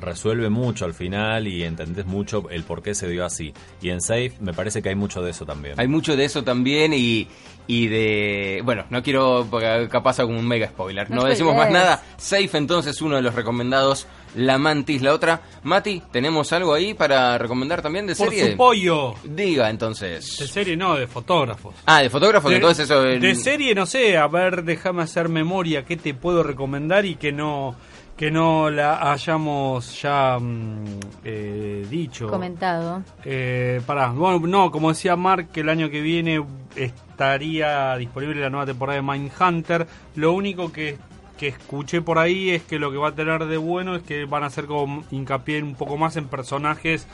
resuelve 0.00 0.50
mucho 0.50 0.84
al 0.84 0.94
final 0.94 1.46
y 1.48 1.62
entendés 1.64 2.06
mucho 2.06 2.48
el 2.50 2.62
por 2.64 2.82
qué 2.82 2.94
se 2.94 3.08
dio 3.08 3.24
así. 3.24 3.52
Y 3.80 3.90
en 3.90 4.00
Safe 4.00 4.32
me 4.40 4.52
parece 4.52 4.82
que 4.82 4.90
hay 4.90 4.94
mucho 4.94 5.22
de 5.22 5.30
eso 5.30 5.44
también. 5.46 5.74
Hay 5.78 5.88
mucho 5.88 6.16
de 6.16 6.24
eso 6.24 6.44
también 6.44 6.92
y, 6.94 7.26
y 7.66 7.86
de... 7.88 8.60
Bueno, 8.64 8.84
no 8.90 9.02
quiero, 9.02 9.46
porque 9.50 9.88
capaz 9.90 10.20
hago 10.20 10.30
un 10.30 10.46
mega 10.46 10.68
spoiler. 10.68 11.08
No, 11.10 11.22
No 11.22 11.24
decimos 11.24 11.56
más 11.56 11.70
nada. 11.70 12.02
Safe 12.18 12.50
entonces, 12.58 13.00
uno 13.00 13.16
de 13.16 13.22
los 13.22 13.34
recomendados. 13.34 14.06
La 14.34 14.58
Mantis, 14.58 15.00
la 15.00 15.14
otra. 15.14 15.40
Mati, 15.62 16.02
¿tenemos 16.12 16.52
algo 16.52 16.74
ahí 16.74 16.92
para 16.92 17.38
recomendar 17.38 17.80
también 17.80 18.06
de 18.06 18.14
Por 18.14 18.28
serie? 18.28 18.50
su 18.50 18.56
pollo. 18.58 19.14
Diga 19.24 19.64
De 19.64 19.70
entonces. 19.70 20.26
serie 20.26 20.76
no, 20.76 20.94
de 20.96 21.06
fotógrafos. 21.06 21.74
Ah, 21.86 22.02
de 22.02 22.10
fotógrafos, 22.10 22.50
De- 22.50 22.56
entonces 22.56 22.84
eso... 22.84 23.00
De 23.02 23.34
serie, 23.34 23.74
no 23.74 23.86
sé, 23.86 24.18
a 24.18 24.26
ver, 24.26 24.62
déjame 24.62 25.02
hacer 25.04 25.30
memoria, 25.30 25.86
qué 25.86 25.96
te 25.96 26.12
puedo 26.12 26.42
recomendar 26.42 27.06
y 27.06 27.14
que 27.14 27.32
no 27.32 27.76
que 28.16 28.30
no 28.30 28.70
la 28.70 29.12
hayamos 29.12 30.00
ya 30.00 30.38
mm, 30.38 30.84
eh, 31.24 31.86
dicho. 31.88 32.28
Comentado. 32.28 33.02
Eh, 33.24 33.80
pará, 33.84 34.08
bueno, 34.08 34.46
no, 34.46 34.70
como 34.70 34.88
decía 34.88 35.16
Mark, 35.16 35.48
que 35.52 35.60
el 35.60 35.68
año 35.68 35.90
que 35.90 36.00
viene 36.00 36.42
estaría 36.74 37.96
disponible 37.96 38.40
la 38.40 38.50
nueva 38.50 38.66
temporada 38.66 39.00
de 39.00 39.02
Mindhunter. 39.02 39.86
Lo 40.14 40.32
único 40.32 40.72
que, 40.72 40.96
que 41.38 41.48
escuché 41.48 42.00
por 42.00 42.18
ahí 42.18 42.50
es 42.50 42.62
que 42.62 42.78
lo 42.78 42.90
que 42.90 42.96
va 42.96 43.08
a 43.08 43.14
tener 43.14 43.44
de 43.46 43.58
bueno 43.58 43.96
es 43.96 44.02
que 44.02 44.24
van 44.24 44.44
a 44.44 44.46
hacer 44.46 44.64
como 44.64 45.04
hincapié 45.10 45.62
un 45.62 45.74
poco 45.74 45.98
más 45.98 46.16
en 46.16 46.28
personajes 46.28 47.06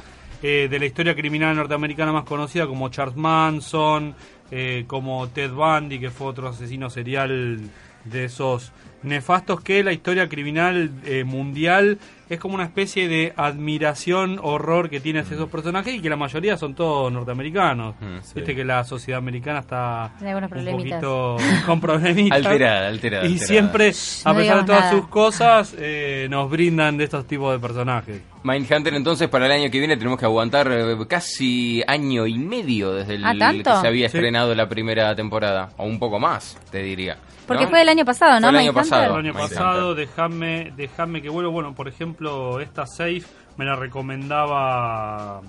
eh, 0.43 0.67
de 0.69 0.79
la 0.79 0.87
historia 0.87 1.15
criminal 1.15 1.55
norteamericana 1.55 2.13
más 2.13 2.25
conocida, 2.25 2.67
como 2.67 2.89
Charles 2.89 3.17
Manson, 3.17 4.15
eh, 4.51 4.85
como 4.89 5.29
Ted 5.29 5.53
Bundy, 5.53 6.01
que 6.01 6.11
fue 6.11 6.27
otro 6.29 6.49
asesino 6.49 6.91
serial 6.91 7.61
de 8.05 8.25
esos 8.25 8.73
nefastos 9.03 9.61
que 9.61 9.83
la 9.85 9.93
historia 9.93 10.29
criminal 10.29 10.91
eh, 11.05 11.25
mundial 11.25 11.99
es 12.29 12.39
como 12.39 12.55
una 12.55 12.65
especie 12.65 13.09
de 13.09 13.35
admiración, 13.37 14.39
horror 14.43 14.89
que 14.89 15.01
tiene 15.01 15.19
hacia 15.21 15.35
esos 15.35 15.51
personajes 15.51 15.95
y 15.95 16.01
que 16.01 16.09
la 16.09 16.17
mayoría 16.17 16.57
son 16.57 16.75
todos 16.75 17.13
norteamericanos. 17.13 17.95
Mm, 18.01 18.19
sí. 18.23 18.33
Viste 18.37 18.55
que 18.55 18.65
la 18.65 18.85
sociedad 18.85 19.19
americana 19.19 19.59
está 19.61 20.13
un 20.21 20.65
poquito 20.79 21.37
con 21.67 21.81
problemitas. 21.81 22.39
Alterada, 22.47 22.89
alterada. 22.89 23.25
Y 23.25 23.33
alterada. 23.33 23.47
siempre, 23.47 23.93
a 24.25 24.33
No 24.33 24.39
pesar 24.39 24.61
de 24.61 24.65
todas 24.67 24.81
nada. 24.81 24.91
sus 24.93 25.09
cosas, 25.09 25.75
eh, 25.79 26.27
nos 26.31 26.51
brindan 26.51 26.97
de 26.97 27.05
estos 27.05 27.27
tipos 27.27 27.53
de 27.53 27.59
personajes. 27.59 28.23
Mindhunter 28.45 28.95
entonces 28.95 29.29
para 29.29 29.47
el 29.47 29.53
año 29.53 29.71
que 29.71 29.79
viene 29.79 29.97
tenemos 29.97 30.19
que 30.19 30.25
aguantar 30.25 30.69
eh, 30.73 30.97
casi 31.09 31.83
año 31.87 32.27
y 32.27 32.39
medio 32.39 32.93
desde 32.93 33.15
el 33.17 33.25
¿Ah, 33.25 33.35
que 33.53 33.63
se 33.63 33.87
había 33.87 34.09
Sí. 34.09 34.17
estrenado 34.17 34.55
la 34.55 34.69
primera 34.69 35.15
temporada. 35.15 35.69
O 35.77 35.85
un 35.85 35.99
poco 35.99 36.19
más, 36.19 36.59
te 36.71 36.83
diría. 36.83 37.19
Porque 37.47 37.65
¿no? 37.65 37.71
fue 37.71 37.83
el 37.83 37.89
año 37.89 38.05
pasado, 38.05 38.35
¿no? 38.41 38.49
Fue 38.49 38.51
el 38.51 38.57
año 38.57 38.73
Mindhunter? 38.73 38.83
Pasado. 38.93 39.19
El 39.19 39.27
año 39.27 39.33
pasado, 39.35 39.95
déjame, 39.95 40.73
déjame 40.77 41.23
que 41.23 41.29
vuelva. 41.29 41.51
Bueno, 41.51 41.75
por 41.75 41.89
ejemplo, 41.89 42.61
esta 42.61 42.87
Safe 42.87 43.23
me 43.57 43.65
la 43.65 43.77
recomendaba. 43.77 45.41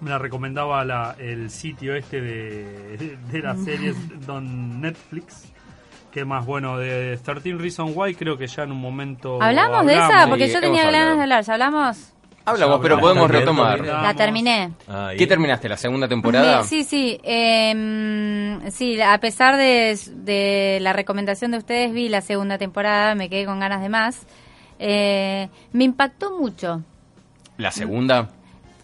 Me 0.00 0.10
la 0.10 0.18
recomendaba 0.18 0.84
la, 0.84 1.14
el 1.18 1.50
sitio 1.50 1.94
este 1.94 2.20
de, 2.20 3.16
de 3.30 3.38
las 3.40 3.62
series 3.64 3.96
don 4.26 4.80
Netflix. 4.80 5.52
Que 6.10 6.24
más 6.24 6.44
bueno, 6.44 6.76
de 6.76 7.16
13 7.16 7.54
Reasons 7.54 7.92
Why, 7.96 8.14
creo 8.14 8.36
que 8.36 8.46
ya 8.46 8.64
en 8.64 8.72
un 8.72 8.80
momento. 8.80 9.40
¿Hablamos 9.40 9.86
de 9.86 9.94
esa? 9.94 10.26
Porque 10.28 10.48
Sí, 10.48 10.54
yo 10.54 10.60
tenía 10.60 10.90
ganas 10.90 11.16
de 11.16 11.22
hablar. 11.22 11.44
¿Ya 11.44 11.52
hablamos? 11.54 12.12
Hablamos, 12.44 12.78
Ya 12.78 12.82
pero 12.82 12.98
podemos 12.98 13.30
¿Estás 13.30 13.44
viendo, 13.44 13.64
retomar. 13.64 14.02
La 14.02 14.14
terminé. 14.14 14.70
Ah. 14.88 15.10
¿Qué 15.16 15.26
terminaste? 15.26 15.68
¿La 15.68 15.76
segunda 15.76 16.08
temporada? 16.08 16.64
Sí, 16.64 16.82
sí. 16.84 17.20
eh, 17.22 18.58
sí, 18.70 19.00
a 19.00 19.18
pesar 19.18 19.56
de, 19.56 19.96
de 20.16 20.78
la 20.80 20.92
recomendación 20.92 21.52
de 21.52 21.58
ustedes, 21.58 21.92
vi 21.92 22.08
la 22.08 22.20
segunda 22.20 22.58
temporada, 22.58 23.14
me 23.14 23.28
quedé 23.28 23.46
con 23.46 23.60
ganas 23.60 23.80
de 23.80 23.88
más. 23.88 24.26
Eh, 24.78 25.48
me 25.72 25.84
impactó 25.84 26.36
mucho. 26.38 26.82
¿La 27.58 27.70
segunda? 27.70 28.30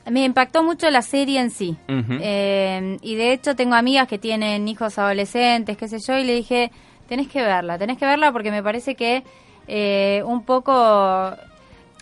Me 0.08 0.24
impactó 0.24 0.62
mucho 0.62 0.88
la 0.90 1.02
serie 1.02 1.40
en 1.40 1.50
sí. 1.50 1.76
Eh, 1.88 2.96
y 3.02 3.16
de 3.16 3.32
hecho 3.32 3.56
tengo 3.56 3.74
amigas 3.74 4.06
que 4.08 4.18
tienen 4.18 4.68
hijos 4.68 4.98
adolescentes, 4.98 5.76
qué 5.76 5.88
sé 5.88 5.98
yo, 5.98 6.16
y 6.16 6.24
le 6.24 6.34
dije, 6.34 6.70
tenés 7.08 7.28
que 7.28 7.42
verla, 7.42 7.76
tenés 7.76 7.98
que 7.98 8.06
verla 8.06 8.30
porque 8.32 8.50
me 8.50 8.62
parece 8.62 8.94
que 8.94 9.24
eh, 9.66 10.22
un 10.24 10.44
poco... 10.44 11.32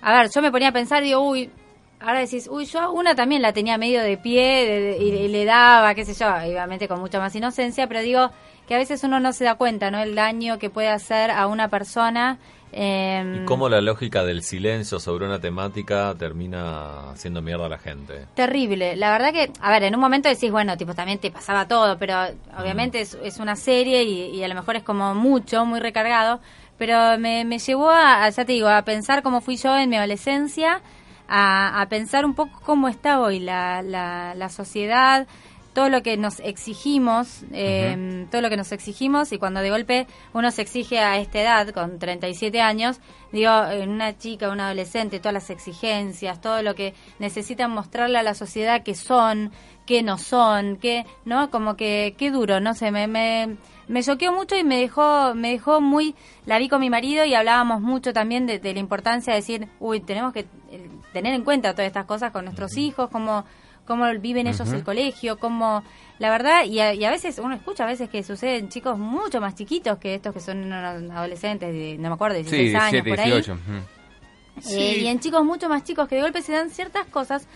A 0.02 0.12
ver, 0.14 0.30
yo 0.30 0.42
me 0.42 0.50
ponía 0.52 0.68
a 0.68 0.72
pensar, 0.72 1.02
digo, 1.02 1.20
uy, 1.20 1.50
ahora 2.00 2.20
decís, 2.20 2.48
uy, 2.50 2.64
yo 2.66 2.80
a 2.80 2.90
una 2.90 3.14
también 3.14 3.42
la 3.42 3.52
tenía 3.52 3.78
medio 3.78 4.02
de 4.02 4.16
pie 4.18 4.42
de- 4.66 4.80
de- 4.80 4.98
y, 5.02 5.08
y 5.10 5.28
le 5.28 5.44
daba, 5.44 5.94
qué 5.94 6.04
sé 6.04 6.14
yo, 6.14 6.28
obviamente 6.28 6.86
con 6.88 7.00
mucha 7.00 7.18
más 7.18 7.34
inocencia, 7.34 7.86
pero 7.86 8.00
digo 8.00 8.30
que 8.68 8.74
a 8.74 8.78
veces 8.78 9.02
uno 9.04 9.20
no 9.20 9.32
se 9.32 9.44
da 9.44 9.54
cuenta, 9.54 9.90
¿no? 9.90 9.98
El 10.00 10.14
daño 10.14 10.58
que 10.58 10.70
puede 10.70 10.88
hacer 10.88 11.30
a 11.30 11.46
una 11.46 11.68
persona. 11.68 12.38
eh, 12.72 13.40
¿Y 13.42 13.44
cómo 13.46 13.68
la 13.68 13.80
lógica 13.80 14.24
del 14.24 14.42
silencio 14.42 14.98
sobre 15.00 15.24
una 15.24 15.40
temática 15.40 16.14
termina 16.18 17.10
haciendo 17.12 17.40
mierda 17.40 17.66
a 17.66 17.68
la 17.68 17.78
gente? 17.78 18.26
Terrible. 18.34 18.96
La 18.96 19.10
verdad 19.12 19.32
que, 19.32 19.50
a 19.60 19.70
ver, 19.70 19.84
en 19.84 19.94
un 19.94 20.00
momento 20.00 20.28
decís, 20.28 20.50
bueno, 20.50 20.76
tipo, 20.76 20.94
también 20.94 21.18
te 21.18 21.30
pasaba 21.30 21.66
todo, 21.68 21.96
pero 21.96 22.14
obviamente 22.58 23.00
es, 23.00 23.16
es 23.22 23.38
una 23.38 23.56
serie 23.56 24.02
y, 24.02 24.36
y 24.36 24.42
a 24.44 24.48
lo 24.48 24.54
mejor 24.56 24.76
es 24.76 24.82
como 24.82 25.14
mucho, 25.14 25.64
muy 25.64 25.80
recargado. 25.80 26.40
Pero 26.78 27.18
me, 27.18 27.44
me 27.44 27.58
llevó 27.58 27.90
a, 27.90 28.28
ya 28.28 28.44
te 28.44 28.52
digo, 28.52 28.68
a 28.68 28.82
pensar 28.82 29.22
cómo 29.22 29.40
fui 29.40 29.56
yo 29.56 29.76
en 29.76 29.88
mi 29.88 29.96
adolescencia, 29.96 30.82
a, 31.28 31.80
a 31.80 31.88
pensar 31.88 32.24
un 32.24 32.34
poco 32.34 32.60
cómo 32.64 32.88
está 32.88 33.20
hoy 33.20 33.40
la, 33.40 33.82
la, 33.82 34.34
la 34.34 34.48
sociedad, 34.48 35.26
todo 35.76 35.90
lo 35.90 36.02
que 36.02 36.16
nos 36.16 36.40
exigimos, 36.40 37.44
eh, 37.52 38.26
todo 38.30 38.40
lo 38.40 38.48
que 38.48 38.56
nos 38.56 38.72
exigimos 38.72 39.30
y 39.32 39.38
cuando 39.38 39.60
de 39.60 39.68
golpe 39.68 40.06
uno 40.32 40.50
se 40.50 40.62
exige 40.62 41.00
a 41.00 41.18
esta 41.18 41.38
edad, 41.38 41.68
con 41.68 41.98
37 41.98 42.62
años, 42.62 42.98
digo, 43.30 43.52
en 43.66 43.90
una 43.90 44.16
chica, 44.16 44.48
un 44.48 44.60
adolescente, 44.60 45.18
todas 45.18 45.34
las 45.34 45.50
exigencias, 45.50 46.40
todo 46.40 46.62
lo 46.62 46.74
que 46.74 46.94
necesitan 47.18 47.72
mostrarle 47.72 48.16
a 48.18 48.22
la 48.22 48.32
sociedad 48.32 48.82
que 48.84 48.94
son, 48.94 49.52
que 49.84 50.02
no 50.02 50.16
son, 50.16 50.78
que, 50.78 51.04
¿no? 51.26 51.50
Como 51.50 51.76
que, 51.76 52.14
qué 52.16 52.30
duro, 52.30 52.58
no 52.58 52.72
sé, 52.72 52.90
me, 52.90 53.06
me, 53.06 53.58
me 53.86 54.02
choqueó 54.02 54.32
mucho 54.32 54.56
y 54.56 54.64
me 54.64 54.80
dejó, 54.80 55.34
me 55.34 55.50
dejó 55.50 55.82
muy, 55.82 56.14
la 56.46 56.56
vi 56.56 56.70
con 56.70 56.80
mi 56.80 56.88
marido 56.88 57.26
y 57.26 57.34
hablábamos 57.34 57.82
mucho 57.82 58.14
también 58.14 58.46
de, 58.46 58.60
de 58.60 58.72
la 58.72 58.80
importancia 58.80 59.34
de 59.34 59.40
decir, 59.40 59.68
uy, 59.78 60.00
tenemos 60.00 60.32
que 60.32 60.46
eh, 60.70 60.88
tener 61.12 61.34
en 61.34 61.44
cuenta 61.44 61.72
todas 61.72 61.86
estas 61.86 62.06
cosas 62.06 62.32
con 62.32 62.46
nuestros 62.46 62.78
hijos, 62.78 63.10
como 63.10 63.44
cómo 63.86 64.04
viven 64.20 64.46
ellos 64.46 64.70
el 64.72 64.82
colegio, 64.84 65.38
cómo, 65.38 65.82
la 66.18 66.30
verdad, 66.30 66.64
y 66.64 66.80
a, 66.80 66.92
y 66.92 67.04
a 67.04 67.10
veces 67.10 67.38
uno 67.42 67.54
escucha 67.54 67.84
a 67.84 67.86
veces 67.86 68.08
que 68.10 68.22
suceden 68.22 68.68
chicos 68.68 68.98
mucho 68.98 69.40
más 69.40 69.54
chiquitos 69.54 69.98
que 69.98 70.14
estos 70.16 70.34
que 70.34 70.40
son 70.40 70.72
adolescentes, 70.72 71.72
de, 71.72 71.96
no 71.98 72.08
me 72.10 72.14
acuerdo, 72.14 72.36
16 72.36 72.70
Sí, 72.70 72.76
años 72.76 72.90
17, 73.04 73.10
por 73.10 73.20
ahí. 73.20 73.30
18. 73.32 73.52
ujú. 73.52 74.74
Eh, 74.74 74.98
y 75.00 75.06
en 75.06 75.20
chicos 75.20 75.44
mucho 75.44 75.68
más 75.68 75.84
chicos 75.84 76.08
que 76.08 76.16
de 76.16 76.22
golpe 76.22 76.40
se 76.42 76.52
dan 76.52 76.70
ciertas 76.70 77.06
cosas 77.06 77.46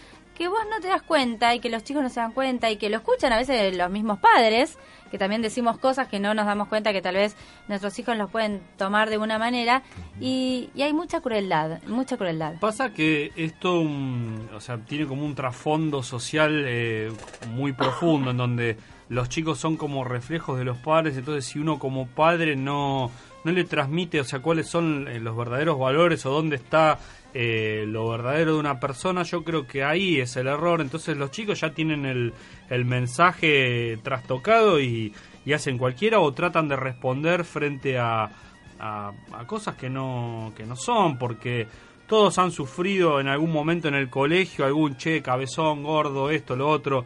que 0.40 0.48
vos 0.48 0.60
no 0.70 0.80
te 0.80 0.88
das 0.88 1.02
cuenta 1.02 1.54
y 1.54 1.60
que 1.60 1.68
los 1.68 1.84
chicos 1.84 2.02
no 2.02 2.08
se 2.08 2.18
dan 2.18 2.32
cuenta 2.32 2.70
y 2.70 2.76
que 2.78 2.88
lo 2.88 2.96
escuchan 2.96 3.30
a 3.30 3.36
veces 3.36 3.76
los 3.76 3.90
mismos 3.90 4.18
padres, 4.20 4.78
que 5.10 5.18
también 5.18 5.42
decimos 5.42 5.76
cosas 5.76 6.08
que 6.08 6.18
no 6.18 6.32
nos 6.32 6.46
damos 6.46 6.68
cuenta 6.68 6.94
que 6.94 7.02
tal 7.02 7.16
vez 7.16 7.36
nuestros 7.68 7.98
hijos 7.98 8.16
los 8.16 8.30
pueden 8.30 8.62
tomar 8.78 9.10
de 9.10 9.18
una 9.18 9.38
manera 9.38 9.82
y, 10.18 10.70
y 10.74 10.80
hay 10.80 10.94
mucha 10.94 11.20
crueldad, 11.20 11.82
mucha 11.88 12.16
crueldad. 12.16 12.54
Pasa 12.58 12.94
que 12.94 13.32
esto, 13.36 13.80
un- 13.80 14.48
o 14.54 14.60
sea, 14.62 14.78
tiene 14.78 15.04
como 15.06 15.26
un 15.26 15.34
trasfondo 15.34 16.02
social 16.02 16.64
eh, 16.66 17.12
muy 17.50 17.74
profundo 17.74 18.30
en 18.30 18.38
donde 18.38 18.78
los 19.10 19.28
chicos 19.28 19.58
son 19.58 19.76
como 19.76 20.04
reflejos 20.04 20.58
de 20.58 20.64
los 20.64 20.78
padres, 20.78 21.18
entonces 21.18 21.44
si 21.44 21.58
uno 21.58 21.78
como 21.78 22.06
padre 22.06 22.56
no, 22.56 23.10
no 23.44 23.52
le 23.52 23.64
transmite, 23.64 24.18
o 24.20 24.24
sea, 24.24 24.40
cuáles 24.40 24.68
son 24.68 25.06
eh, 25.06 25.20
los 25.20 25.36
verdaderos 25.36 25.78
valores 25.78 26.24
o 26.24 26.30
dónde 26.30 26.56
está 26.56 26.98
eh, 27.34 27.84
lo 27.86 28.08
verdadero 28.08 28.54
de 28.54 28.60
una 28.60 28.80
persona, 28.80 29.22
yo 29.22 29.44
creo 29.44 29.66
que 29.66 29.84
ahí 29.84 30.20
es 30.20 30.36
el 30.36 30.46
error, 30.46 30.80
entonces 30.80 31.16
los 31.16 31.30
chicos 31.30 31.60
ya 31.60 31.70
tienen 31.70 32.06
el, 32.06 32.32
el 32.68 32.84
mensaje 32.84 33.98
trastocado 34.02 34.80
y, 34.80 35.12
y 35.44 35.52
hacen 35.52 35.78
cualquiera 35.78 36.20
o 36.20 36.32
tratan 36.32 36.68
de 36.68 36.76
responder 36.76 37.44
frente 37.44 37.98
a, 37.98 38.30
a, 38.78 39.12
a 39.32 39.46
cosas 39.46 39.76
que 39.76 39.88
no, 39.88 40.52
que 40.56 40.64
no 40.64 40.76
son, 40.76 41.18
porque 41.18 41.66
todos 42.10 42.38
han 42.38 42.50
sufrido 42.50 43.20
en 43.20 43.28
algún 43.28 43.52
momento 43.52 43.86
en 43.86 43.94
el 43.94 44.10
colegio 44.10 44.64
algún 44.64 44.96
che, 44.96 45.22
cabezón, 45.22 45.84
gordo, 45.84 46.30
esto, 46.30 46.56
lo 46.56 46.68
otro. 46.68 47.04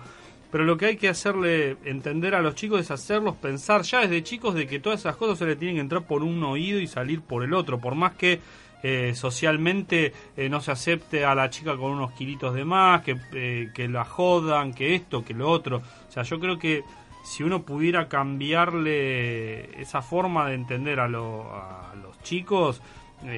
Pero 0.51 0.65
lo 0.65 0.77
que 0.79 0.87
hay 0.87 0.97
que 0.97 1.09
hacerle 1.09 1.77
entender 1.85 2.35
a 2.35 2.41
los 2.41 2.55
chicos 2.55 2.81
es 2.81 2.91
hacerlos 2.91 3.35
pensar 3.35 3.83
ya 3.83 4.01
desde 4.01 4.23
chicos 4.23 4.55
de 4.55 4.67
que 4.67 4.79
todas 4.79 5.01
esas 5.01 5.17
cosas 5.17 5.37
se 5.37 5.45
le 5.47 5.57
tienen 5.57 5.77
que 5.77 5.81
entrar 5.83 6.07
por 6.07 6.23
un 6.23 6.43
oído 6.45 6.79
y 6.81 6.87
salir 6.87 7.21
por 7.21 7.43
el 7.43 7.53
otro. 7.53 7.81
Por 7.81 7.97
más 7.97 8.15
que 8.15 8.41
eh, 8.87 9.15
socialmente 9.15 10.13
eh, 10.37 10.49
no 10.51 10.61
se 10.61 10.71
acepte 10.71 11.25
a 11.25 11.35
la 11.35 11.49
chica 11.51 11.75
con 11.77 11.91
unos 11.93 12.13
kilitos 12.13 12.55
de 12.55 12.65
más, 12.67 13.03
que, 13.03 13.17
eh, 13.33 13.71
que 13.75 13.89
la 13.89 14.05
jodan, 14.05 14.75
que 14.75 14.95
esto, 14.95 15.25
que 15.25 15.33
lo 15.35 15.51
otro. 15.51 15.79
O 15.79 16.13
sea, 16.13 16.23
yo 16.23 16.39
creo 16.39 16.59
que 16.59 16.85
si 17.25 17.43
uno 17.43 17.63
pudiera 17.63 18.07
cambiarle 18.09 19.81
esa 19.81 20.03
forma 20.03 20.47
de 20.49 20.55
entender 20.55 21.01
a, 21.01 21.09
lo- 21.09 21.51
a 21.53 21.95
los 22.03 22.21
chicos, 22.23 22.81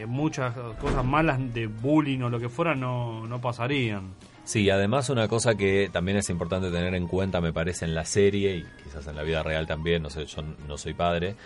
muchas 0.08 0.52
cosas 0.80 1.04
malas 1.04 1.38
de 1.54 1.68
bullying 1.68 2.20
o 2.22 2.28
lo 2.28 2.40
que 2.40 2.48
fuera 2.48 2.74
no, 2.74 3.24
no 3.28 3.40
pasarían. 3.40 4.14
Sí, 4.42 4.68
además 4.68 5.10
una 5.10 5.28
cosa 5.28 5.54
que 5.56 5.88
también 5.92 6.18
es 6.18 6.28
importante 6.28 6.70
tener 6.72 6.94
en 6.94 7.06
cuenta, 7.06 7.40
me 7.40 7.52
parece, 7.52 7.84
en 7.84 7.94
la 7.94 8.04
serie 8.04 8.56
y 8.56 8.64
quizás 8.82 9.06
en 9.06 9.14
la 9.14 9.22
vida 9.22 9.44
real 9.44 9.66
también, 9.68 10.02
no 10.02 10.10
sé, 10.10 10.26
yo 10.26 10.42
no 10.66 10.76
soy 10.76 10.94
padre, 10.94 11.36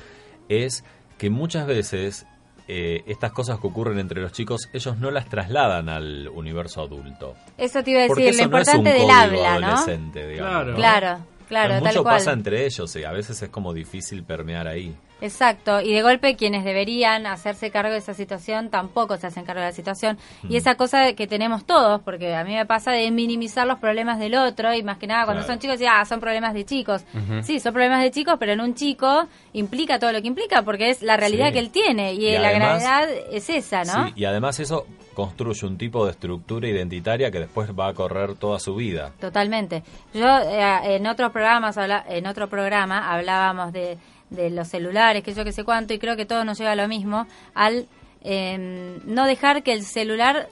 es 0.49 0.85
que 1.19 1.29
muchas 1.29 1.67
veces 1.67 2.27
eh, 2.73 3.03
estas 3.09 3.33
cosas 3.33 3.59
que 3.59 3.67
ocurren 3.67 3.99
entre 3.99 4.21
los 4.23 4.31
chicos, 4.31 4.69
ellos 4.73 4.97
no 4.97 5.11
las 5.11 5.29
trasladan 5.29 5.89
al 5.89 6.29
universo 6.29 6.81
adulto. 6.83 7.35
Eso 7.59 7.83
te 7.83 7.91
iba 7.91 8.01
a 8.01 8.03
decir, 8.05 8.17
lo 8.17 8.23
no 8.23 8.29
es 8.31 8.39
un 8.39 8.45
importante 8.45 8.91
del 8.91 8.99
código 9.01 9.13
habla, 9.13 9.59
¿no? 9.59 9.67
adolescente, 9.67 10.29
digamos. 10.29 10.53
Claro. 10.53 10.71
¿no? 10.71 10.77
Claro, 10.77 11.27
claro, 11.49 11.75
Mucho 11.75 11.85
tal 11.85 12.03
cual. 12.05 12.15
pasa 12.15 12.33
entre 12.33 12.65
ellos 12.65 12.95
y 12.95 13.03
a 13.03 13.11
veces 13.11 13.43
es 13.43 13.49
como 13.49 13.73
difícil 13.73 14.23
permear 14.23 14.69
ahí. 14.69 14.95
Exacto, 15.21 15.81
y 15.81 15.93
de 15.93 16.03
golpe 16.03 16.37
quienes 16.37 16.65
deberían 16.65 17.27
hacerse 17.27 17.71
cargo 17.71 17.93
de 17.93 17.99
esa 17.99 18.15
situación 18.15 18.71
tampoco 18.71 19.17
se 19.17 19.27
hacen 19.27 19.45
cargo 19.45 19.61
de 19.61 19.69
la 19.69 19.73
situación. 19.73 20.19
Y 20.49 20.57
esa 20.57 20.75
cosa 20.77 21.13
que 21.15 21.27
tenemos 21.27 21.65
todos, 21.65 22.01
porque 22.03 22.35
a 22.35 22.45
mí 22.45 22.55
me 22.55 22.67
pasa 22.67 22.93
de 22.93 23.11
minimizar 23.11 23.67
los 23.67 23.79
problemas 23.79 24.19
del 24.19 24.35
otro, 24.35 24.73
y 24.75 24.83
más 24.83 24.99
que 24.99 25.07
nada 25.07 25.25
cuando 25.25 25.43
Claro. 25.43 25.53
son 25.55 25.59
chicos, 25.61 25.79
decir, 25.79 25.89
ah, 25.93 26.05
son 26.05 26.21
problemas 26.21 26.55
de 26.55 26.65
chicos. 26.65 27.03
Sí, 27.43 27.61
son 27.61 27.73
problemas 27.73 28.03
de 28.03 28.11
chicos, 28.11 28.37
pero 28.39 28.53
en 28.53 28.61
un 28.61 28.75
chico 28.75 29.27
implica 29.53 29.99
todo 29.99 30.13
lo 30.13 30.21
que 30.23 30.29
implica, 30.29 30.63
porque 30.63 30.91
es 30.91 31.03
la 31.03 31.17
realidad 31.17 31.49
Sí. 31.49 31.53
que 31.55 31.59
él 31.59 31.71
tiene, 31.71 32.15
y, 32.15 32.27
Y 32.27 32.39
la 32.39 32.49
además- 32.49 32.83
gravedad 32.83 33.09
es 33.31 33.51
esa, 33.51 33.85
¿no? 33.85 34.07
Sí, 34.09 34.13
y 34.17 34.25
además 34.25 34.59
eso 34.61 34.87
construye 35.15 35.67
un 35.67 35.77
tipo 35.77 36.05
de 36.07 36.13
estructura 36.13 36.69
identitaria 36.69 37.31
que 37.31 37.41
después 37.41 37.71
va 37.79 37.89
a 37.89 37.95
correr 37.95 38.37
toda 38.37 38.59
su 38.59 38.75
vida. 38.77 39.11
Totalmente. 39.21 39.83
Yo 40.15 40.25
eh, 40.39 40.97
en 40.97 41.07
otros 41.07 41.31
programas, 41.33 41.77
en 42.09 42.27
otro 42.27 42.49
programa 42.49 43.13
hablábamos 43.13 43.73
de, 43.73 43.99
de 44.31 44.51
los 44.51 44.69
celulares, 44.69 45.23
que 45.23 45.35
yo 45.35 45.45
que 45.45 45.53
sé 45.53 45.64
cuánto, 45.64 45.93
y 45.93 45.99
creo 45.99 46.16
que 46.16 46.27
todo 46.27 46.45
nos 46.45 46.59
lleva 46.59 46.73
a 46.73 46.77
lo 46.77 46.88
mismo, 46.88 47.27
al 47.55 47.87
eh, 48.23 48.99
no 49.05 49.27
dejar 49.27 49.62
que 49.62 49.73
el 49.73 49.85
celular 49.85 50.49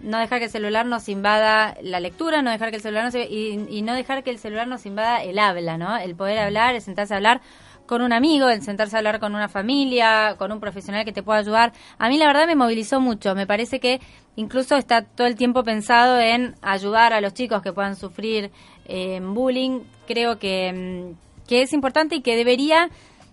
no 0.00 0.18
dejar 0.18 0.40
que 0.40 0.46
el 0.46 0.50
celular 0.50 0.84
nos 0.84 1.08
invada 1.08 1.76
la 1.80 2.00
lectura, 2.00 2.42
no 2.42 2.50
dejar 2.50 2.70
que 2.70 2.76
el 2.76 2.82
celular 2.82 3.04
nos 3.04 3.14
y, 3.14 3.66
y 3.70 3.82
no 3.82 3.94
dejar 3.94 4.24
que 4.24 4.30
el 4.30 4.38
celular 4.38 4.66
nos 4.66 4.84
invada 4.84 5.22
el 5.22 5.38
habla, 5.38 5.78
¿no? 5.78 5.96
El 5.96 6.16
poder 6.16 6.40
hablar, 6.40 6.74
el 6.74 6.82
sentarse 6.82 7.14
a 7.14 7.18
hablar 7.18 7.40
con 7.86 8.02
un 8.02 8.12
amigo, 8.12 8.48
el 8.48 8.62
sentarse 8.62 8.96
a 8.96 8.98
hablar 8.98 9.20
con 9.20 9.34
una 9.34 9.48
familia, 9.48 10.36
con 10.38 10.50
un 10.52 10.60
profesional 10.60 11.04
que 11.04 11.12
te 11.12 11.22
pueda 11.22 11.40
ayudar. 11.40 11.72
A 11.98 12.08
mí 12.08 12.18
la 12.18 12.26
verdad 12.26 12.46
me 12.46 12.56
movilizó 12.56 13.00
mucho. 13.00 13.34
Me 13.34 13.46
parece 13.46 13.80
que 13.80 14.00
incluso 14.36 14.76
está 14.76 15.02
todo 15.02 15.26
el 15.26 15.36
tiempo 15.36 15.62
pensado 15.62 16.18
en 16.18 16.54
ayudar 16.62 17.12
a 17.12 17.20
los 17.20 17.34
chicos 17.34 17.62
que 17.62 17.72
puedan 17.72 17.96
sufrir 17.96 18.50
eh, 18.86 19.20
bullying. 19.22 19.80
Creo 20.06 20.38
que, 20.38 20.72
mm, 20.72 21.46
que 21.46 21.62
es 21.62 21.72
importante 21.72 22.16
y 22.16 22.22
que 22.22 22.36
debería 22.36 22.88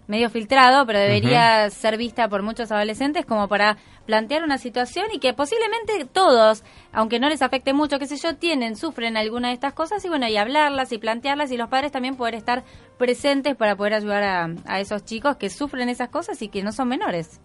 medio 0.10 0.30
filtrado, 0.32 0.86
pero 0.88 1.00
debería 1.00 1.70
ser 1.70 1.96
vista 1.96 2.28
por 2.28 2.42
muchos 2.42 2.72
adolescentes 2.72 3.26
como 3.28 3.48
para 3.48 3.78
plantear 4.08 4.44
una 4.44 4.58
situación 4.58 5.06
y 5.14 5.20
que 5.20 5.34
posiblemente 5.34 6.04
todos, 6.12 6.64
aunque 6.92 7.20
no 7.20 7.30
les 7.30 7.44
afecte 7.44 7.74
mucho, 7.74 8.00
qué 8.00 8.08
sé 8.08 8.18
yo, 8.18 8.36
tienen, 8.36 8.76
sufren 8.76 9.18
alguna 9.18 9.50
de 9.50 9.54
estas 9.54 9.74
cosas 9.74 10.04
y 10.04 10.10
bueno, 10.10 10.28
y 10.28 10.36
hablarlas 10.36 10.92
y 10.92 10.98
plantearlas 10.98 11.52
y 11.52 11.58
los 11.58 11.70
padres 11.70 11.92
también 11.92 12.16
poder 12.16 12.34
estar 12.34 12.64
presentes 12.98 13.56
para 13.56 13.76
poder 13.76 13.94
ayudar 13.94 14.24
a, 14.24 14.50
a 14.66 14.80
esos 14.80 15.06
chicos 15.06 15.38
que 15.38 15.52
sufren 15.52 15.90
esas 15.90 16.10
cosas 16.10 16.42
y 16.42 16.50
que 16.50 16.64
no 16.64 16.72
son 16.72 16.88
menores. 16.88 17.40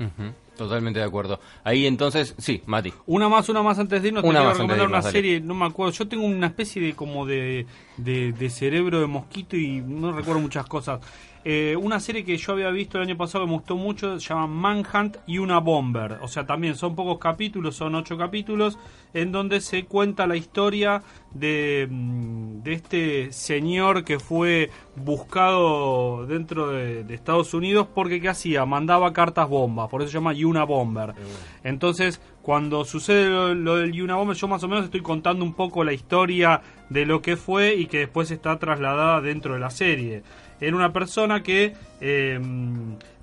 Totalmente 0.56 1.00
de 1.00 1.04
acuerdo. 1.04 1.40
Ahí 1.64 1.86
entonces, 1.86 2.34
sí, 2.38 2.62
Mati. 2.64 2.94
Una 3.06 3.28
más, 3.28 3.46
una 3.50 3.62
más 3.62 3.78
antes 3.78 4.00
de 4.00 4.08
irnos, 4.08 4.24
Una 4.24 4.40
te 4.40 4.46
de 4.46 4.52
recomendar 4.52 4.86
una 4.88 5.02
serie, 5.02 5.40
no 5.40 5.54
me 5.54 5.66
acuerdo, 5.66 5.92
yo 5.92 6.08
tengo 6.08 6.24
una 6.24 6.46
especie 6.46 6.80
de 6.80 6.94
como 6.94 7.26
de, 7.26 7.66
de, 7.98 8.32
de 8.32 8.50
cerebro 8.50 9.00
de 9.00 9.06
mosquito 9.06 9.54
y 9.56 9.82
no 9.82 10.12
recuerdo 10.12 10.40
muchas 10.40 10.64
cosas. 10.64 11.00
Eh, 11.44 11.76
una 11.76 12.00
serie 12.00 12.24
que 12.24 12.36
yo 12.36 12.52
había 12.52 12.70
visto 12.70 12.96
el 12.96 13.04
año 13.04 13.16
pasado 13.16 13.44
que 13.44 13.50
me 13.50 13.56
gustó 13.56 13.76
mucho, 13.76 14.18
se 14.18 14.28
llama 14.28 14.46
Manhunt 14.46 15.18
y 15.26 15.38
una 15.38 15.58
Bomber. 15.58 16.18
O 16.22 16.28
sea, 16.28 16.46
también 16.46 16.74
son 16.74 16.94
pocos 16.94 17.18
capítulos, 17.18 17.76
son 17.76 17.94
ocho 17.94 18.16
capítulos, 18.16 18.78
en 19.12 19.30
donde 19.30 19.60
se 19.60 19.84
cuenta 19.84 20.26
la 20.26 20.36
historia 20.36 21.02
de, 21.32 21.86
mm, 21.90 22.62
de 22.62 22.72
este 22.72 23.32
señor 23.32 24.04
que 24.04 24.18
fue 24.18 24.70
buscado 24.96 26.26
dentro 26.26 26.70
de, 26.70 27.04
de 27.04 27.14
Estados 27.14 27.52
Unidos 27.52 27.88
porque 27.94 28.20
¿qué 28.20 28.28
hacía? 28.28 28.64
Mandaba 28.64 29.12
cartas 29.12 29.48
bombas, 29.48 29.88
por 29.90 30.00
eso 30.00 30.10
se 30.10 30.18
llama 30.18 30.32
Yuna 30.32 30.64
Bomber. 30.64 31.14
Entonces, 31.62 32.20
cuando 32.44 32.84
sucede 32.84 33.28
lo, 33.28 33.54
lo 33.54 33.76
del 33.76 33.92
Yuna 33.92 34.16
Bomber, 34.16 34.36
yo 34.36 34.46
más 34.46 34.62
o 34.62 34.68
menos 34.68 34.84
estoy 34.84 35.00
contando 35.00 35.44
un 35.44 35.54
poco 35.54 35.82
la 35.82 35.92
historia 35.92 36.60
de 36.90 37.06
lo 37.06 37.22
que 37.22 37.36
fue 37.36 37.74
y 37.74 37.86
que 37.86 37.98
después 37.98 38.30
está 38.30 38.58
trasladada 38.58 39.20
dentro 39.20 39.54
de 39.54 39.60
la 39.60 39.70
serie. 39.70 40.22
Era 40.60 40.76
una 40.76 40.92
persona 40.92 41.42
que 41.42 41.74
eh, 42.00 42.38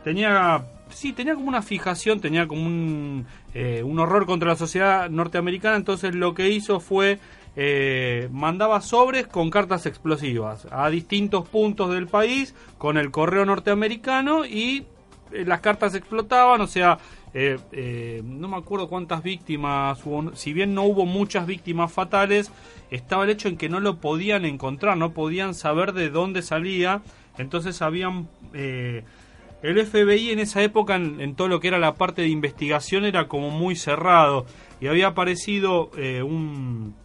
tenía 0.04 0.66
sí, 0.90 1.14
tenía 1.14 1.36
como 1.36 1.48
una 1.48 1.62
fijación, 1.62 2.20
tenía 2.20 2.48
como 2.48 2.66
un, 2.66 3.26
eh, 3.54 3.84
un 3.84 4.00
horror 4.00 4.26
contra 4.26 4.50
la 4.50 4.56
sociedad 4.56 5.10
norteamericana, 5.10 5.76
entonces 5.76 6.16
lo 6.16 6.34
que 6.34 6.50
hizo 6.50 6.80
fue 6.80 7.20
eh, 7.56 8.30
mandaba 8.32 8.80
sobres 8.82 9.28
con 9.28 9.50
cartas 9.50 9.86
explosivas 9.86 10.68
a 10.72 10.90
distintos 10.90 11.48
puntos 11.50 11.94
del 11.94 12.08
país 12.08 12.56
con 12.78 12.98
el 12.98 13.12
correo 13.12 13.46
norteamericano 13.46 14.46
y 14.46 14.86
eh, 15.32 15.44
las 15.46 15.60
cartas 15.60 15.96
explotaban, 15.96 16.62
o 16.62 16.68
sea, 16.68 16.98
eh, 17.34 17.58
eh, 17.72 18.22
no 18.26 18.48
me 18.48 18.58
acuerdo 18.58 18.90
cuántas 18.90 19.24
víctimas 19.24 20.00
hubo, 20.06 20.36
si 20.36 20.54
bien 20.54 20.74
no 20.74 20.84
hubo 20.84 21.06
muchas 21.06 21.46
víctimas 21.46 21.92
fatales, 21.92 22.52
estaba 22.90 23.24
el 23.24 23.30
hecho 23.30 23.48
en 23.48 23.58
que 23.58 23.70
no 23.70 23.80
lo 23.80 23.98
podían 23.98 24.46
encontrar, 24.46 24.98
no 24.98 25.14
podían 25.14 25.54
saber 25.54 25.94
de 25.94 26.10
dónde 26.10 26.42
salía, 26.42 27.02
entonces 27.38 27.82
habían... 27.82 28.28
Eh, 28.54 29.04
el 29.62 29.86
FBI 29.86 30.32
en 30.32 30.40
esa 30.40 30.64
época, 30.64 30.96
en, 30.96 31.22
en, 31.22 31.36
todo 31.36 31.48
lo 31.48 31.60
que 31.60 31.68
era 31.68 31.78
la 31.78 31.94
parte 31.94 32.24
de 32.24 32.30
investigación, 32.30 33.06
era 33.06 33.28
como 33.28 33.52
muy 33.52 33.76
cerrado. 33.76 34.48
Y 34.80 34.88
había 34.88 35.10
aparecido 35.10 35.92
eh, 35.98 36.24
un, 36.24 36.96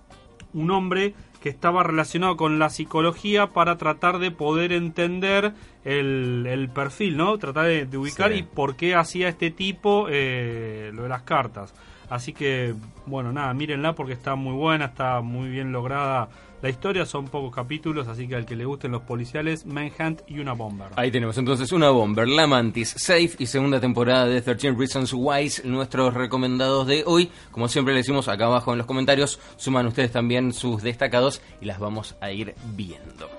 un 0.54 0.70
hombre 0.70 1.14
que 1.46 1.50
estaba 1.50 1.85
relacionado 1.85 2.37
con 2.37 2.59
la 2.59 2.70
psicología 2.70 3.52
para 3.52 3.76
tratar 3.78 4.18
de 4.18 4.32
poder 4.32 4.72
entender 4.72 5.52
el, 5.85 6.44
el 6.48 6.68
perfil, 6.70 7.16
¿no? 7.16 7.38
Tratar 7.38 7.66
de, 7.66 7.87
de 7.87 7.96
ubicar 7.96 8.32
Sí. 8.32 8.38
y 8.38 8.42
por 8.42 8.74
qué 8.74 8.96
hacía 8.96 9.28
este 9.28 9.52
tipo 9.52 10.09
eh, 10.11 10.90
lo 10.92 11.04
de 11.04 11.09
las 11.09 11.22
cartas. 11.22 11.72
Así 12.09 12.33
que, 12.33 12.75
bueno, 13.07 13.33
nada, 13.33 13.53
mírenla 13.55 13.95
porque 13.95 14.12
está 14.12 14.35
muy 14.35 14.55
buena, 14.55 14.87
está 14.87 15.21
muy 15.21 15.49
bien 15.49 15.73
lograda 15.73 16.29
la 16.62 16.71
historia, 16.71 17.05
son 17.05 17.27
pocos 17.27 17.55
capítulos, 17.55 18.09
así 18.09 18.27
que 18.27 18.35
al 18.35 18.47
que 18.47 18.57
le 18.57 18.64
gusten 18.64 18.90
los 18.90 19.03
policiales, 19.03 19.66
Manhunt 19.66 20.23
y 20.27 20.38
una 20.38 20.55
bomber. 20.55 20.88
Ahí 20.97 21.11
tenemos 21.11 21.37
entonces 21.38 21.71
una 21.71 21.90
Bomber, 21.90 22.27
La 22.27 22.47
Mantis, 22.47 22.95
Safe 22.97 23.31
y 23.38 23.47
segunda 23.47 23.79
temporada 23.79 24.27
de 24.27 24.40
13 24.40 24.73
Reasons 24.73 25.12
Why, 25.12 25.53
nuestros 25.64 26.14
recomendados 26.14 26.87
de 26.87 27.05
hoy. 27.07 27.31
Como 27.51 27.69
siempre 27.69 27.95
le 27.95 27.99
decimos 27.99 28.29
acá 28.29 28.47
abajo 28.47 28.73
en 28.73 28.79
los 28.79 28.87
comentarios, 28.87 29.38
suman 29.57 29.87
ustedes 29.87 30.12
también 30.12 30.53
sus 30.53 30.83
destacados 30.83 31.42
y 31.61 31.66
las 31.66 31.79
vamos 31.79 32.16
a 32.21 32.33
ir 32.33 32.55
viendo. 32.75 33.31